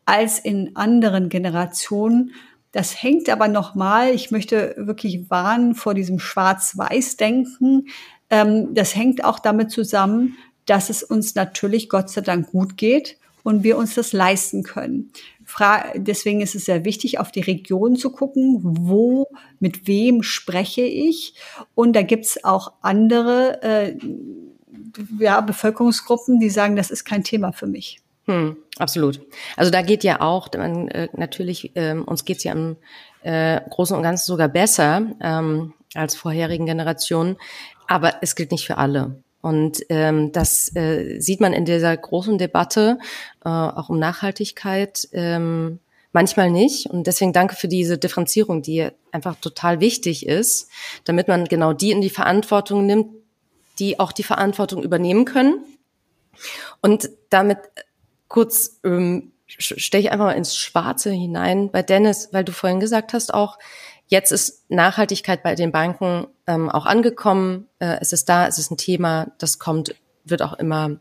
[0.04, 2.30] als in anderen Generationen.
[2.70, 7.88] Das hängt aber nochmal, ich möchte wirklich warnen vor diesem Schwarz-Weiß-Denken.
[8.30, 13.18] Ähm, das hängt auch damit zusammen, dass es uns natürlich Gott sei Dank gut geht
[13.42, 15.12] und wir uns das leisten können.
[15.44, 19.28] Fra Deswegen ist es sehr wichtig, auf die Region zu gucken, wo,
[19.58, 21.34] mit wem spreche ich.
[21.74, 23.98] Und da gibt's auch andere äh,
[25.18, 28.00] ja, Bevölkerungsgruppen, die sagen, das ist kein Thema für mich.
[28.26, 29.20] Hm, absolut.
[29.56, 32.76] Also da geht ja auch, man, äh, natürlich, äh, uns geht's ja im
[33.22, 37.36] äh, Großen und Ganzen sogar besser ähm, als vorherigen Generationen,
[37.88, 39.22] aber es gilt nicht für alle.
[39.42, 42.98] Und ähm, das äh, sieht man in dieser großen Debatte,
[43.44, 45.80] äh, auch um Nachhaltigkeit, ähm,
[46.12, 46.86] manchmal nicht.
[46.86, 50.70] Und deswegen danke für diese Differenzierung, die einfach total wichtig ist,
[51.04, 53.08] damit man genau die in die Verantwortung nimmt,
[53.78, 55.64] die auch die Verantwortung übernehmen können.
[56.80, 57.58] Und damit
[58.28, 63.12] kurz ähm, steche ich einfach mal ins Schwarze hinein bei Dennis, weil du vorhin gesagt
[63.12, 63.58] hast auch,
[64.12, 67.66] Jetzt ist Nachhaltigkeit bei den Banken ähm, auch angekommen.
[67.78, 69.94] Äh, es ist da, es ist ein Thema, das kommt,
[70.26, 70.98] wird auch immer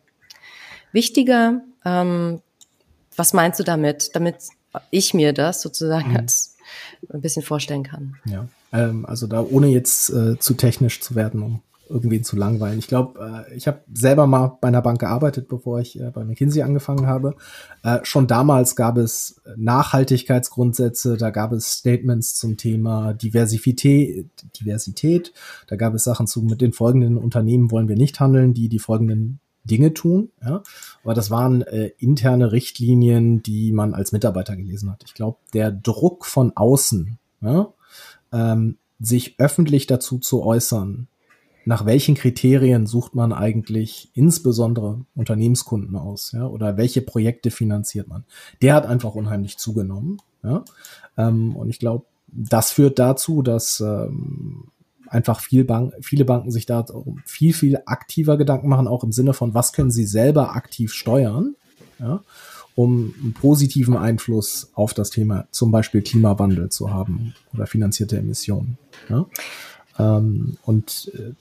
[0.93, 1.59] wichtiger.
[1.83, 2.41] Ähm,
[3.17, 4.37] was meinst du damit, damit
[4.91, 6.17] ich mir das sozusagen mhm.
[6.19, 6.55] als
[7.11, 8.15] ein bisschen vorstellen kann?
[8.23, 12.79] Ja, ähm, also da ohne jetzt äh, zu technisch zu werden, um irgendwen zu langweilen.
[12.79, 16.23] Ich glaube, äh, ich habe selber mal bei einer Bank gearbeitet, bevor ich äh, bei
[16.23, 17.35] McKinsey angefangen habe.
[17.83, 25.33] Äh, schon damals gab es Nachhaltigkeitsgrundsätze, da gab es Statements zum Thema Diversität, Diversität.
[25.67, 28.79] Da gab es Sachen zu, mit den folgenden Unternehmen wollen wir nicht handeln, die die
[28.79, 30.31] folgenden Dinge tun.
[30.43, 30.63] Ja?
[31.03, 35.03] Aber das waren äh, interne Richtlinien, die man als Mitarbeiter gelesen hat.
[35.05, 37.73] Ich glaube, der Druck von außen, ja,
[38.31, 41.07] ähm, sich öffentlich dazu zu äußern,
[41.65, 48.25] nach welchen Kriterien sucht man eigentlich insbesondere Unternehmenskunden aus, ja, oder welche Projekte finanziert man?
[48.61, 50.17] Der hat einfach unheimlich zugenommen.
[50.43, 50.63] Ja?
[51.17, 54.71] Ähm, und ich glaube, das führt dazu, dass ähm,
[55.07, 56.85] einfach viel Bank, viele Banken sich da
[57.25, 61.55] viel, viel aktiver Gedanken machen, auch im Sinne von, was können sie selber aktiv steuern,
[61.99, 62.21] ja,
[62.75, 68.77] um einen positiven Einfluss auf das Thema zum Beispiel Klimawandel zu haben oder finanzierte Emissionen.
[69.09, 69.25] Ja.
[69.99, 71.33] Ähm, und äh,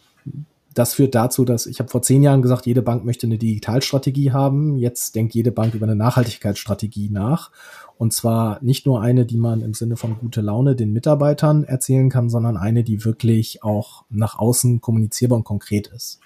[0.75, 4.33] das führt dazu, dass ich habe vor zehn Jahren gesagt, jede Bank möchte eine Digitalstrategie
[4.33, 4.77] haben.
[4.77, 7.51] Jetzt denkt jede Bank über eine Nachhaltigkeitsstrategie nach.
[7.99, 12.09] Und zwar nicht nur eine, die man im Sinne von gute Laune den Mitarbeitern erzählen
[12.09, 16.21] kann, sondern eine, die wirklich auch nach außen kommunizierbar und konkret ist.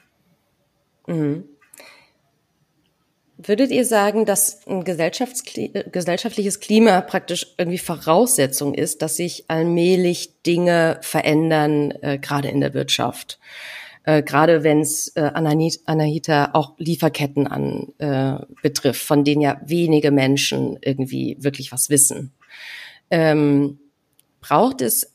[1.06, 1.44] Mhm.
[3.36, 10.98] Würdet ihr sagen, dass ein gesellschaftliches Klima praktisch irgendwie Voraussetzung ist, dass sich allmählich Dinge
[11.02, 13.40] verändern, äh, gerade in der Wirtschaft?
[14.04, 20.10] Äh, gerade wenn es äh, Anahita auch Lieferketten an äh, betrifft, von denen ja wenige
[20.10, 22.32] Menschen irgendwie wirklich was wissen.
[23.10, 23.78] Ähm,
[24.40, 25.12] braucht es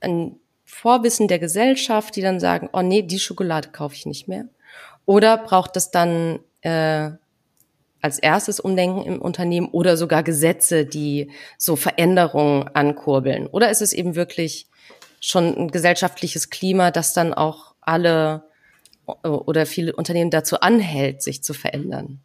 [0.00, 4.46] ein Vorwissen der Gesellschaft, die dann sagen, oh nee, die Schokolade kaufe ich nicht mehr?
[5.06, 7.10] Oder braucht es dann äh,
[8.02, 13.46] als erstes Umdenken im Unternehmen oder sogar Gesetze, die so Veränderungen ankurbeln?
[13.46, 14.66] Oder ist es eben wirklich
[15.20, 18.44] schon ein gesellschaftliches Klima, das dann auch alle
[19.22, 22.20] oder viele Unternehmen dazu anhält, sich zu verändern.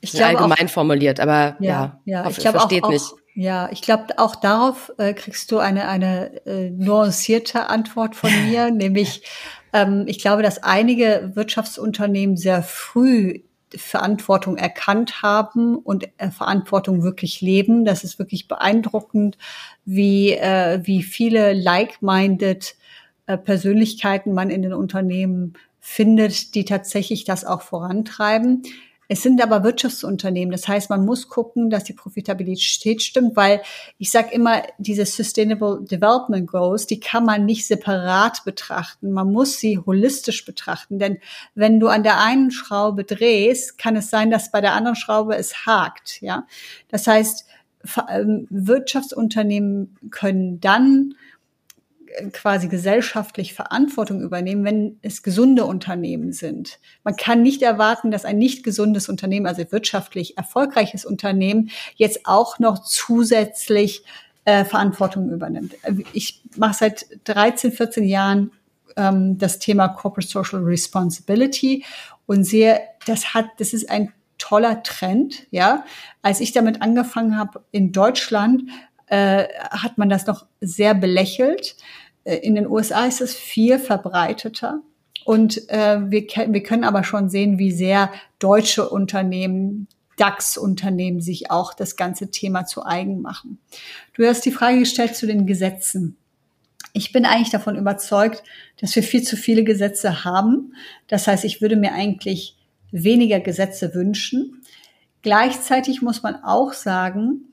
[0.00, 2.82] Ich glaube allgemein auch, formuliert, aber ja, ja, ja ich glaube auch, nicht.
[2.84, 8.30] Auch, ja, ich glaube auch darauf äh, kriegst du eine eine äh, nuancierte Antwort von
[8.48, 9.22] mir, nämlich
[9.72, 13.40] ähm, ich glaube, dass einige Wirtschaftsunternehmen sehr früh
[13.76, 17.84] Verantwortung erkannt haben und äh, Verantwortung wirklich leben.
[17.84, 19.36] Das ist wirklich beeindruckend,
[19.84, 22.76] wie äh, wie viele like-minded
[23.36, 28.62] Persönlichkeiten man in den Unternehmen findet, die tatsächlich das auch vorantreiben.
[29.10, 30.52] Es sind aber Wirtschaftsunternehmen.
[30.52, 33.62] Das heißt, man muss gucken, dass die Profitabilität stimmt, weil
[33.96, 39.10] ich sage immer, diese Sustainable Development Goals, die kann man nicht separat betrachten.
[39.12, 40.98] Man muss sie holistisch betrachten.
[40.98, 41.18] Denn
[41.54, 45.36] wenn du an der einen Schraube drehst, kann es sein, dass bei der anderen Schraube
[45.36, 46.20] es hakt.
[46.20, 46.46] Ja,
[46.88, 47.46] das heißt,
[48.10, 51.14] ähm, Wirtschaftsunternehmen können dann
[52.32, 56.78] quasi gesellschaftlich Verantwortung übernehmen, wenn es gesunde Unternehmen sind.
[57.04, 62.58] Man kann nicht erwarten, dass ein nicht gesundes Unternehmen, also wirtschaftlich erfolgreiches Unternehmen, jetzt auch
[62.58, 64.04] noch zusätzlich
[64.44, 65.74] äh, Verantwortung übernimmt.
[66.12, 68.50] Ich mache seit 13, 14 Jahren
[68.96, 71.84] ähm, das Thema Corporate Social Responsibility
[72.26, 75.84] und sehe, das hat, das ist ein toller Trend, ja.
[76.22, 78.62] Als ich damit angefangen habe in Deutschland,
[79.06, 81.76] äh, hat man das noch sehr belächelt.
[82.28, 84.82] Äh, in den USA ist es viel verbreiteter.
[85.24, 91.74] Und äh, wir, wir können aber schon sehen, wie sehr deutsche Unternehmen, DAX-Unternehmen sich auch
[91.74, 93.58] das ganze Thema zu eigen machen.
[94.14, 96.16] Du hast die Frage gestellt zu den Gesetzen.
[96.92, 98.42] Ich bin eigentlich davon überzeugt,
[98.80, 100.74] dass wir viel zu viele Gesetze haben.
[101.06, 102.56] Das heißt, ich würde mir eigentlich
[102.90, 104.62] weniger Gesetze wünschen.
[105.22, 107.47] Gleichzeitig muss man auch sagen,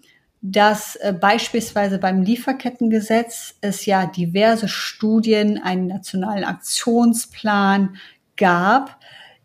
[0.47, 7.95] dass äh, beispielsweise beim Lieferkettengesetz es ja diverse Studien, einen nationalen Aktionsplan
[8.37, 8.99] gab,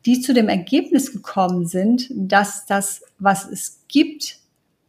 [0.05, 4.41] die zu dem Ergebnis gekommen sind, dass das, was es gibt,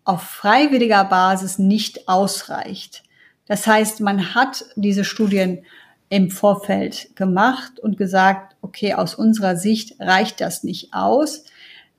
[0.04, 3.04] auf freiwilliger Basis nicht ausreicht.
[3.46, 5.64] Das heißt, man hat diese Studien
[6.10, 11.46] im Vorfeld gemacht und gesagt, okay, aus unserer Sicht reicht das nicht aus.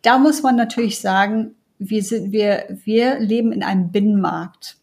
[0.03, 1.55] Da muss man natürlich sagen,
[1.91, 4.79] wir, sind, wir, wir leben in einem Binnenmarkt.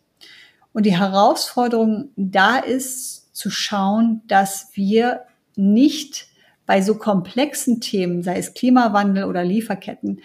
[0.73, 5.21] Und die Herausforderung da ist zu schauen, dass wir
[5.55, 6.27] nicht
[6.65, 10.21] bei so komplexen Themen, sei es Klimawandel oder Lieferketten,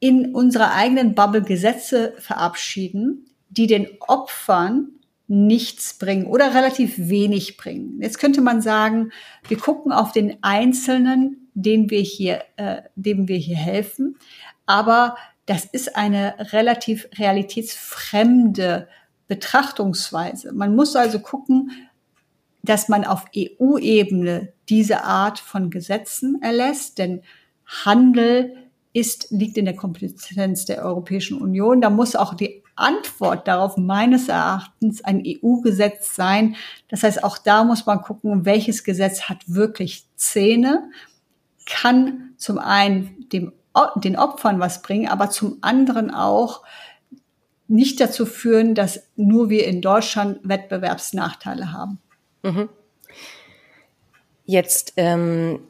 [0.00, 4.90] in unserer eigenen Bubble Gesetze verabschieden, die den Opfern
[5.26, 8.00] nichts bringen oder relativ wenig bringen.
[8.00, 9.10] Jetzt könnte man sagen,
[9.46, 14.16] wir gucken auf den Einzelnen, den wir hier, äh, dem wir hier helfen,
[14.66, 15.16] aber
[15.48, 18.86] das ist eine relativ realitätsfremde
[19.28, 20.52] Betrachtungsweise.
[20.52, 21.70] Man muss also gucken,
[22.62, 27.22] dass man auf EU-Ebene diese Art von Gesetzen erlässt, denn
[27.64, 28.56] Handel
[28.92, 31.80] ist, liegt in der Kompetenz der Europäischen Union.
[31.80, 36.56] Da muss auch die Antwort darauf meines Erachtens ein EU-Gesetz sein.
[36.88, 40.90] Das heißt, auch da muss man gucken, welches Gesetz hat wirklich Zähne,
[41.64, 43.52] kann zum einen dem
[43.96, 46.62] den Opfern was bringen, aber zum anderen auch
[47.68, 51.98] nicht dazu führen, dass nur wir in Deutschland Wettbewerbsnachteile haben.
[52.42, 52.68] Mhm.
[54.46, 55.60] Jetzt ähm,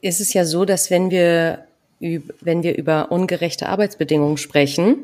[0.00, 1.66] ist es ja so, dass wenn wir,
[2.00, 4.96] wenn wir über ungerechte Arbeitsbedingungen sprechen,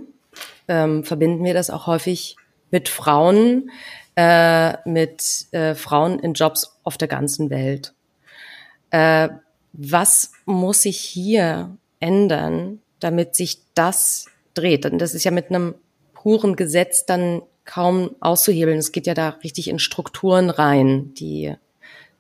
[0.67, 2.37] ähm, verbinden wir das auch häufig
[2.71, 3.71] mit Frauen,
[4.17, 7.95] äh, mit äh, Frauen in Jobs auf der ganzen Welt.
[8.91, 9.29] Äh,
[9.73, 14.87] was muss sich hier ändern, damit sich das dreht?
[14.87, 15.75] Und das ist ja mit einem
[16.15, 18.79] puren Gesetz dann kaum auszuhebeln.
[18.79, 21.55] Es geht ja da richtig in Strukturen rein, die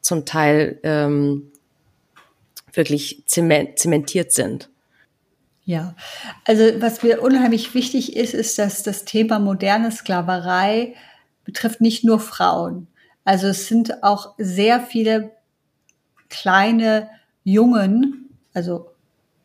[0.00, 1.50] zum Teil ähm,
[2.72, 4.68] wirklich zementiert sind.
[5.64, 5.96] Ja,
[6.44, 10.94] also was mir unheimlich wichtig ist, ist, dass das Thema moderne Sklaverei
[11.44, 12.86] betrifft nicht nur Frauen.
[13.24, 15.32] Also es sind auch sehr viele
[16.28, 17.08] kleine
[17.42, 18.90] Jungen, also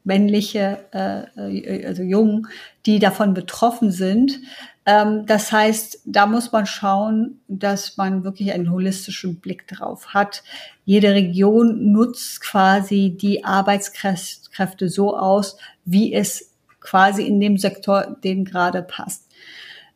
[0.03, 2.47] männliche, äh, also Jungen,
[2.85, 4.39] die davon betroffen sind.
[4.85, 10.43] Ähm, das heißt, da muss man schauen, dass man wirklich einen holistischen Blick drauf hat.
[10.85, 18.43] Jede Region nutzt quasi die Arbeitskräfte so aus, wie es quasi in dem Sektor dem
[18.43, 19.27] gerade passt.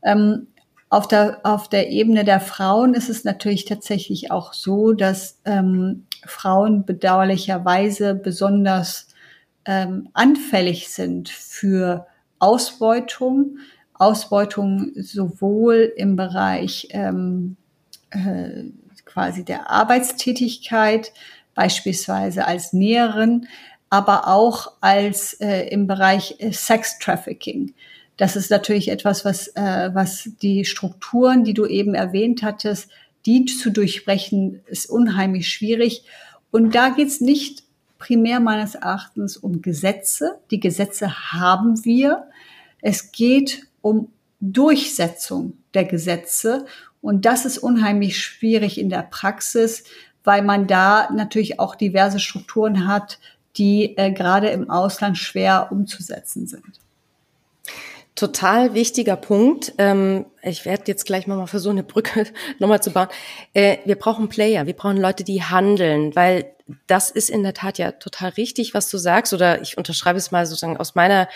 [0.04, 0.48] Ähm,
[0.90, 6.06] auf der, auf der Ebene der Frauen ist es natürlich tatsächlich auch so, dass ähm,
[6.26, 9.08] Frauen bedauerlicherweise besonders
[9.66, 12.08] ähm, anfällig sind für
[12.40, 13.58] Ausbeutung,
[13.94, 17.58] Ausbeutung sowohl im Bereich ähm,
[18.12, 18.66] äh,
[19.06, 21.14] quasi der Arbeitstätigkeit,
[21.54, 23.48] beispielsweise als Näherin,
[23.90, 27.74] aber auch als äh, im Bereich äh, Sex Trafficking.
[28.18, 32.90] Das ist natürlich etwas, was, äh, was die Strukturen, die du eben erwähnt hattest,
[33.26, 36.04] die zu durchbrechen, ist unheimlich schwierig.
[36.52, 37.64] Und da geht's nicht
[38.06, 40.38] primär meines Erachtens um Gesetze.
[40.52, 42.28] Die Gesetze haben wir.
[42.82, 46.68] Es geht um Durchsetzung der Gesetze.
[47.02, 49.86] Und das ist unheimlich schwierig in der Praxis,
[50.24, 53.18] weil man da natürlich auch diverse Strukturen hat,
[53.58, 56.80] die äh, gerade im Ausland schwer umzusetzen sind.
[58.16, 59.74] Total wichtiger Punkt.
[59.78, 62.26] Ähm, ich werde jetzt gleich mal versuchen, eine Brücke
[62.60, 63.10] nochmal zu bauen.
[63.54, 66.56] Äh, wir brauchen Player, wir brauchen Leute, die handeln, weil
[66.88, 69.34] das ist in der Tat ja total richtig, was du sagst.
[69.34, 71.28] Oder ich unterschreibe es mal sozusagen aus meiner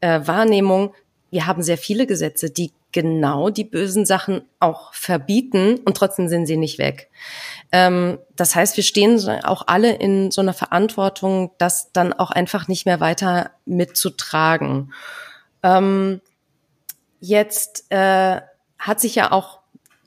[0.00, 0.94] äh, Wahrnehmung.
[1.30, 6.46] Wir haben sehr viele Gesetze, die genau die bösen Sachen auch verbieten und trotzdem sind
[6.46, 7.10] sie nicht weg.
[7.72, 12.68] Ähm, das heißt, wir stehen auch alle in so einer Verantwortung, das dann auch einfach
[12.68, 14.92] nicht mehr weiter mitzutragen.
[15.62, 16.20] Ähm,
[17.20, 18.40] jetzt äh,
[18.78, 19.60] hat sich ja auch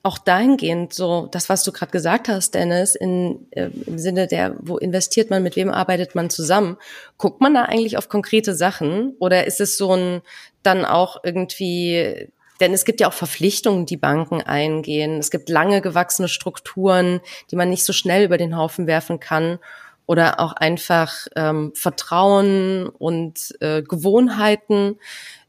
[0.04, 4.56] auch dahingehend so das, was du gerade gesagt hast, Dennis, in, äh, im Sinne der,
[4.60, 6.78] wo investiert man, mit wem arbeitet man zusammen,
[7.18, 9.16] guckt man da eigentlich auf konkrete Sachen?
[9.20, 10.22] Oder ist es so ein
[10.64, 12.30] dann auch irgendwie,
[12.62, 17.20] denn es gibt ja auch Verpflichtungen, die Banken eingehen, es gibt lange gewachsene Strukturen,
[17.52, 19.60] die man nicht so schnell über den Haufen werfen kann.
[20.06, 24.98] Oder auch einfach ähm, Vertrauen und äh, Gewohnheiten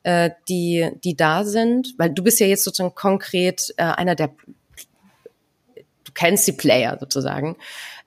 [0.02, 1.94] äh, die, die da sind?
[1.98, 4.28] Weil du bist ja jetzt sozusagen konkret äh, einer der,
[6.04, 7.56] du kennst die Player sozusagen.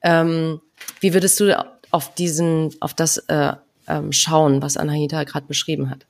[0.02, 0.62] Ähm,
[1.00, 1.58] wie würdest du
[1.92, 3.54] auf diesen, auf das äh,
[3.88, 6.06] ähm, schauen, was Anahita gerade beschrieben hat?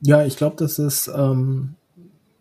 [0.00, 1.74] Ja, ich glaube, dass es ähm,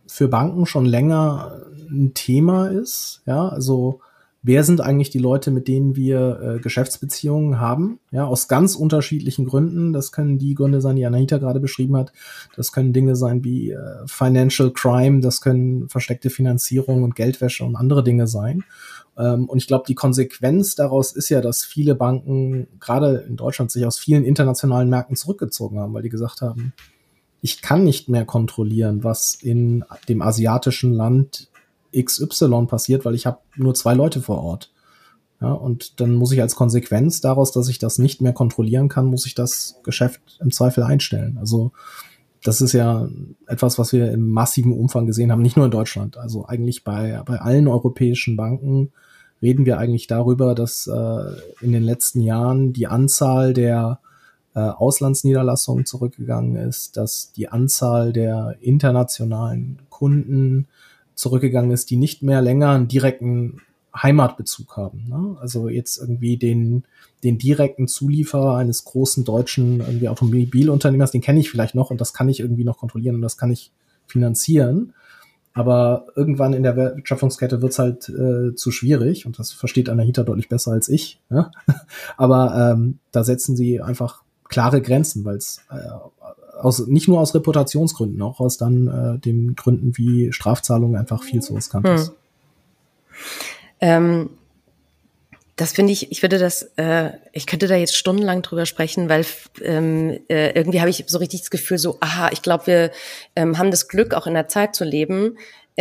[0.07, 3.21] für Banken schon länger ein Thema ist.
[3.25, 4.01] Ja, also
[4.41, 9.45] wer sind eigentlich die Leute, mit denen wir äh, Geschäftsbeziehungen haben, ja, aus ganz unterschiedlichen
[9.45, 9.93] Gründen.
[9.93, 12.13] Das können die Gründe sein, die Anahita gerade beschrieben hat.
[12.55, 17.75] Das können Dinge sein wie äh, Financial Crime, das können versteckte Finanzierung und Geldwäsche und
[17.75, 18.63] andere Dinge sein.
[19.17, 23.71] Ähm, und ich glaube, die Konsequenz daraus ist ja, dass viele Banken, gerade in Deutschland,
[23.71, 26.73] sich aus vielen internationalen Märkten zurückgezogen haben, weil die gesagt haben,
[27.41, 31.49] ich kann nicht mehr kontrollieren, was in dem asiatischen Land
[31.95, 34.71] XY passiert, weil ich habe nur zwei Leute vor Ort.
[35.41, 39.05] Ja, und dann muss ich als Konsequenz daraus, dass ich das nicht mehr kontrollieren kann,
[39.05, 41.37] muss ich das Geschäft im Zweifel einstellen.
[41.39, 41.71] Also
[42.43, 43.07] das ist ja
[43.47, 46.17] etwas, was wir im massiven Umfang gesehen haben, nicht nur in Deutschland.
[46.17, 48.91] Also eigentlich bei, bei allen europäischen Banken
[49.41, 51.21] reden wir eigentlich darüber, dass äh,
[51.61, 53.99] in den letzten Jahren die Anzahl der
[54.55, 60.67] äh, Auslandsniederlassungen zurückgegangen ist, dass die Anzahl der internationalen Kunden
[61.19, 63.59] zurückgegangen ist, die nicht mehr länger einen direkten
[63.93, 65.05] Heimatbezug haben.
[65.09, 65.35] Ne?
[65.41, 66.85] Also jetzt irgendwie den,
[67.25, 72.13] den direkten Zulieferer eines großen deutschen irgendwie Automobilunternehmers, den kenne ich vielleicht noch und das
[72.13, 73.73] kann ich irgendwie noch kontrollieren und das kann ich
[74.07, 74.93] finanzieren.
[75.53, 80.47] Aber irgendwann in der Wertschöpfungskette wird's halt äh, zu schwierig und das versteht Anahita deutlich
[80.47, 81.19] besser als ich.
[81.29, 81.51] Ja?
[82.15, 85.75] Aber ähm, da setzen sie einfach klare Grenzen, weil es äh,
[86.59, 91.41] aus, nicht nur aus Reputationsgründen, auch aus dann äh, den Gründen wie Strafzahlungen einfach viel
[91.41, 91.95] zu riskant hm.
[91.95, 92.11] ist.
[93.81, 94.29] Ähm,
[95.55, 99.25] Das finde ich, ich würde das, äh, ich könnte da jetzt stundenlang drüber sprechen, weil
[99.61, 102.91] ähm, äh, irgendwie habe ich so richtig das Gefühl, so, aha, ich glaube, wir
[103.35, 105.37] ähm, haben das Glück, auch in der Zeit zu leben,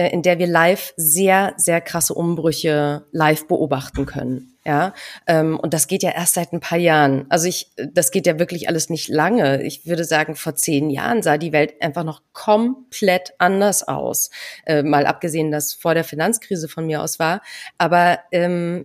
[0.07, 4.55] in der wir live sehr, sehr krasse Umbrüche live beobachten können.
[4.65, 4.93] Ja,
[5.27, 7.25] ähm, und das geht ja erst seit ein paar Jahren.
[7.31, 9.63] Also ich, das geht ja wirklich alles nicht lange.
[9.63, 14.31] Ich würde sagen, vor zehn Jahren sah die Welt einfach noch komplett anders aus.
[14.67, 17.41] Äh, mal abgesehen, dass vor der Finanzkrise von mir aus war.
[17.79, 18.85] Aber ähm,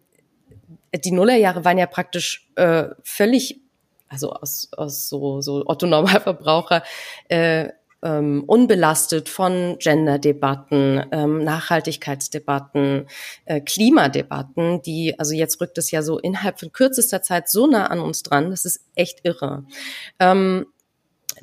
[0.95, 3.59] die Nullerjahre waren ja praktisch äh, völlig,
[4.07, 6.83] also aus, aus so, so Otto Normalverbraucher,
[7.27, 7.69] äh,
[8.03, 13.07] ähm, unbelastet von Gender-Debatten, ähm, Nachhaltigkeitsdebatten,
[13.45, 17.87] äh, Klimadebatten, die, also jetzt rückt es ja so innerhalb von kürzester Zeit so nah
[17.87, 19.65] an uns dran, das ist echt irre.
[20.19, 20.65] Ähm,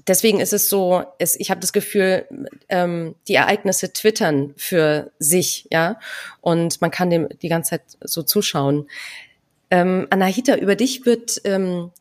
[0.07, 2.27] deswegen ist es so, es, ich habe das Gefühl,
[2.69, 5.99] ähm, die Ereignisse twittern für sich, ja,
[6.41, 8.89] und man kann dem die ganze Zeit so zuschauen.
[9.71, 11.93] Ähm, Anahita, über dich wird ähm,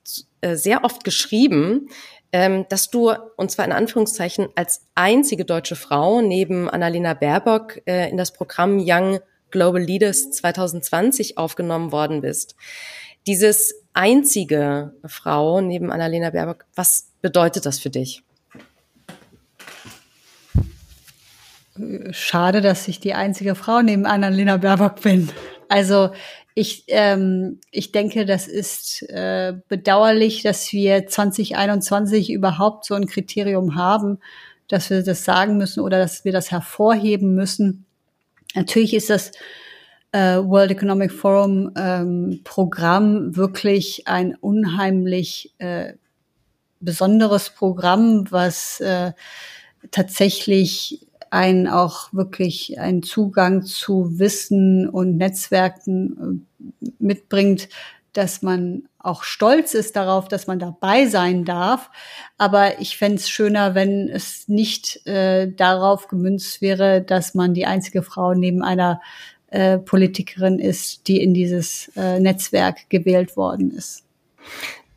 [0.42, 1.90] äh, sehr oft geschrieben,
[2.32, 8.10] ähm, dass du, und zwar in Anführungszeichen, als einzige deutsche Frau neben Annalena Baerbock äh,
[8.10, 9.20] in das Programm Young
[9.52, 12.56] Global Leaders 2020 aufgenommen worden bist.
[13.28, 18.24] Dieses einzige Frau neben Annalena Baerbock, was bedeutet das für dich?
[22.12, 25.30] Schade, dass ich die einzige Frau neben Annalena Baerbock bin.
[25.70, 26.12] Also
[26.60, 33.76] ich, ähm, ich denke, das ist äh, bedauerlich, dass wir 2021 überhaupt so ein Kriterium
[33.76, 34.20] haben,
[34.68, 37.86] dass wir das sagen müssen oder dass wir das hervorheben müssen.
[38.56, 39.32] Natürlich ist das
[40.12, 45.94] äh, World Economic Forum ähm, Programm wirklich ein unheimlich äh,
[46.82, 49.14] besonderes Programm, was äh,
[49.92, 57.70] tatsächlich einen auch wirklich einen Zugang zu Wissen und Netzwerken äh, mitbringt,
[58.14, 61.90] dass man auch stolz ist darauf, dass man dabei sein darf.
[62.38, 67.66] Aber ich fände es schöner, wenn es nicht äh, darauf gemünzt wäre, dass man die
[67.66, 69.00] einzige Frau neben einer
[69.48, 74.04] äh, Politikerin ist, die in dieses äh, Netzwerk gewählt worden ist.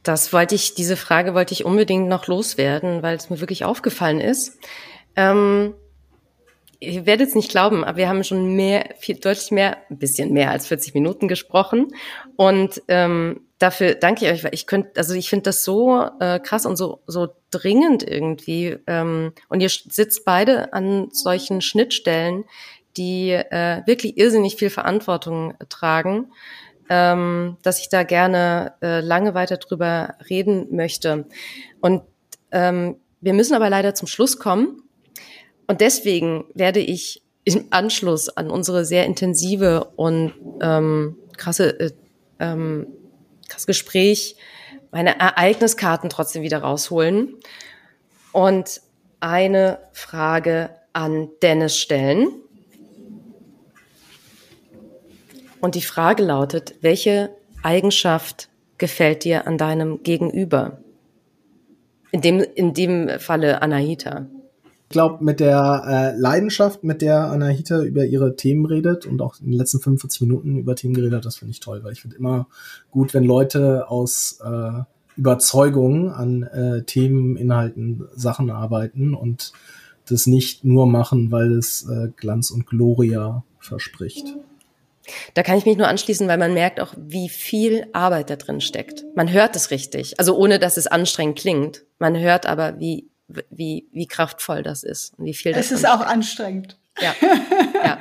[0.02, 4.20] Das wollte ich, diese Frage wollte ich unbedingt noch loswerden, weil es mir wirklich aufgefallen
[4.20, 4.58] ist.
[5.14, 5.74] Ähm,
[6.82, 10.32] ihr werdet es nicht glauben, aber wir haben schon mehr, viel, deutlich mehr, ein bisschen
[10.32, 11.88] mehr als 40 Minuten gesprochen.
[12.36, 16.40] Und ähm, dafür danke ich euch, weil ich könnte, also ich finde das so äh,
[16.40, 18.78] krass und so, so dringend irgendwie.
[18.88, 22.44] Ähm, und ihr sitzt beide an solchen Schnittstellen,
[22.96, 26.32] die äh, wirklich irrsinnig viel Verantwortung tragen,
[26.90, 31.26] ähm, dass ich da gerne äh, lange weiter drüber reden möchte.
[31.80, 32.02] Und
[32.50, 34.81] ähm, wir müssen aber leider zum Schluss kommen.
[35.66, 41.90] Und deswegen werde ich im Anschluss an unsere sehr intensive und ähm, krasse, äh,
[42.38, 42.86] ähm,
[43.48, 44.36] krasse Gespräch
[44.92, 47.34] meine Ereigniskarten trotzdem wieder rausholen
[48.32, 48.82] und
[49.20, 52.28] eine Frage an Dennis stellen.
[55.60, 58.48] Und die Frage lautet, welche Eigenschaft
[58.78, 60.82] gefällt dir an deinem Gegenüber?
[62.10, 64.26] In dem, in dem Falle Anahita
[64.92, 69.46] glaube, mit der äh, Leidenschaft, mit der Anahita über ihre Themen redet und auch in
[69.46, 72.16] den letzten 45 Minuten über Themen geredet hat, das finde ich toll, weil ich finde
[72.16, 72.46] immer
[72.90, 74.82] gut, wenn Leute aus äh,
[75.16, 79.52] Überzeugung an äh, Themen, Inhalten, Sachen arbeiten und
[80.08, 84.36] das nicht nur machen, weil es äh, Glanz und Gloria verspricht.
[85.34, 88.60] Da kann ich mich nur anschließen, weil man merkt auch, wie viel Arbeit da drin
[88.60, 89.04] steckt.
[89.16, 91.84] Man hört es richtig, also ohne dass es anstrengend klingt.
[91.98, 95.72] Man hört aber, wie wie, wie kraftvoll das ist und wie viel das ist.
[95.72, 96.78] Es ist auch anstrengend.
[97.00, 97.14] Ja.
[97.84, 97.98] ja.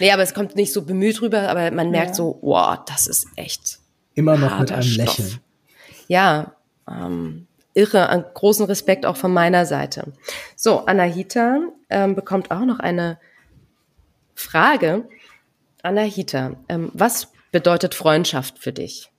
[0.00, 2.14] Nee, aber es kommt nicht so bemüht rüber, aber man merkt ja.
[2.14, 3.78] so, wow, das ist echt.
[4.14, 5.18] Immer noch mit einem Stoff.
[5.18, 5.40] Lächeln.
[6.08, 6.54] Ja,
[6.88, 10.12] ähm, irre, einen großen Respekt auch von meiner Seite.
[10.56, 13.18] So, Anahita ähm, bekommt auch noch eine
[14.34, 15.08] Frage.
[15.82, 19.10] Anahita, ähm, was bedeutet Freundschaft für dich?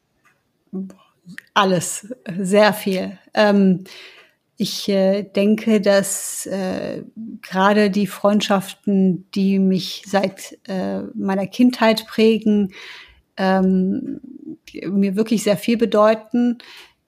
[1.54, 3.18] Alles, sehr viel.
[3.34, 3.86] Ähm,
[4.62, 7.04] ich äh, denke, dass äh,
[7.42, 12.74] gerade die Freundschaften, die mich seit äh, meiner Kindheit prägen,
[13.38, 14.20] ähm,
[14.86, 16.58] mir wirklich sehr viel bedeuten.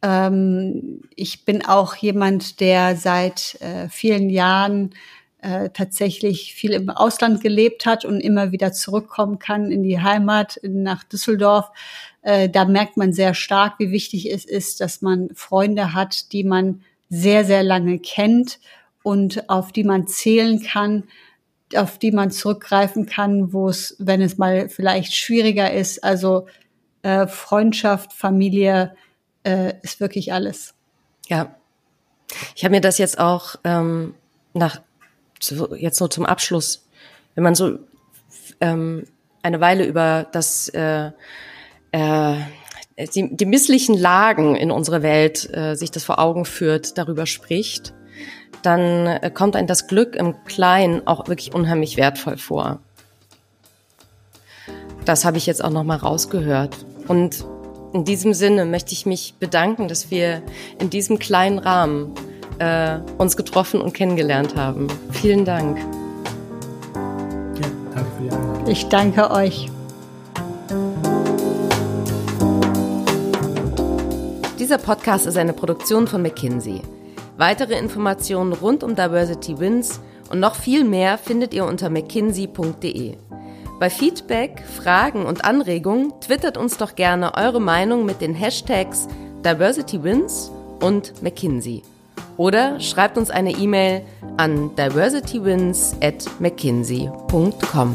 [0.01, 4.91] Ähm, ich bin auch jemand, der seit äh, vielen Jahren
[5.41, 10.57] äh, tatsächlich viel im Ausland gelebt hat und immer wieder zurückkommen kann in die Heimat,
[10.63, 11.69] nach Düsseldorf.
[12.21, 16.45] Äh, da merkt man sehr stark, wie wichtig es ist, dass man Freunde hat, die
[16.45, 18.59] man sehr, sehr lange kennt
[19.03, 21.03] und auf die man zählen kann,
[21.75, 26.03] auf die man zurückgreifen kann, wo es, wenn es mal vielleicht schwieriger ist.
[26.03, 26.47] Also
[27.03, 28.95] äh, Freundschaft, Familie
[29.43, 30.73] äh, ist wirklich alles.
[31.27, 31.53] Ja,
[32.55, 34.15] ich habe mir das jetzt auch ähm,
[34.53, 34.81] nach
[35.77, 36.87] jetzt so zum Abschluss,
[37.35, 37.79] wenn man so
[38.61, 39.05] ähm,
[39.41, 41.11] eine Weile über das äh,
[41.91, 42.35] äh,
[43.07, 47.93] die, die misslichen Lagen in unserer Welt äh, sich das vor Augen führt, darüber spricht,
[48.63, 52.79] dann äh, kommt ein das Glück im Kleinen auch wirklich unheimlich wertvoll vor.
[55.05, 56.85] Das habe ich jetzt auch noch mal rausgehört.
[57.07, 57.45] Und
[57.93, 60.41] in diesem Sinne möchte ich mich bedanken, dass wir
[60.79, 62.13] in diesem kleinen Rahmen
[62.59, 64.87] äh, uns getroffen und kennengelernt haben.
[65.11, 65.79] Vielen Dank.
[65.79, 68.67] Ja, danke für die Einladung.
[68.67, 69.69] Ich danke euch.
[74.71, 76.81] Dieser Podcast ist eine Produktion von McKinsey.
[77.35, 79.99] Weitere Informationen rund um Diversity Wins
[80.29, 83.17] und noch viel mehr findet ihr unter mckinsey.de.
[83.81, 89.09] Bei Feedback, Fragen und Anregungen twittert uns doch gerne eure Meinung mit den Hashtags
[89.43, 91.83] DiversityWins und McKinsey.
[92.37, 94.03] Oder schreibt uns eine E-Mail
[94.37, 97.93] an diversitywins at mckinsey.com.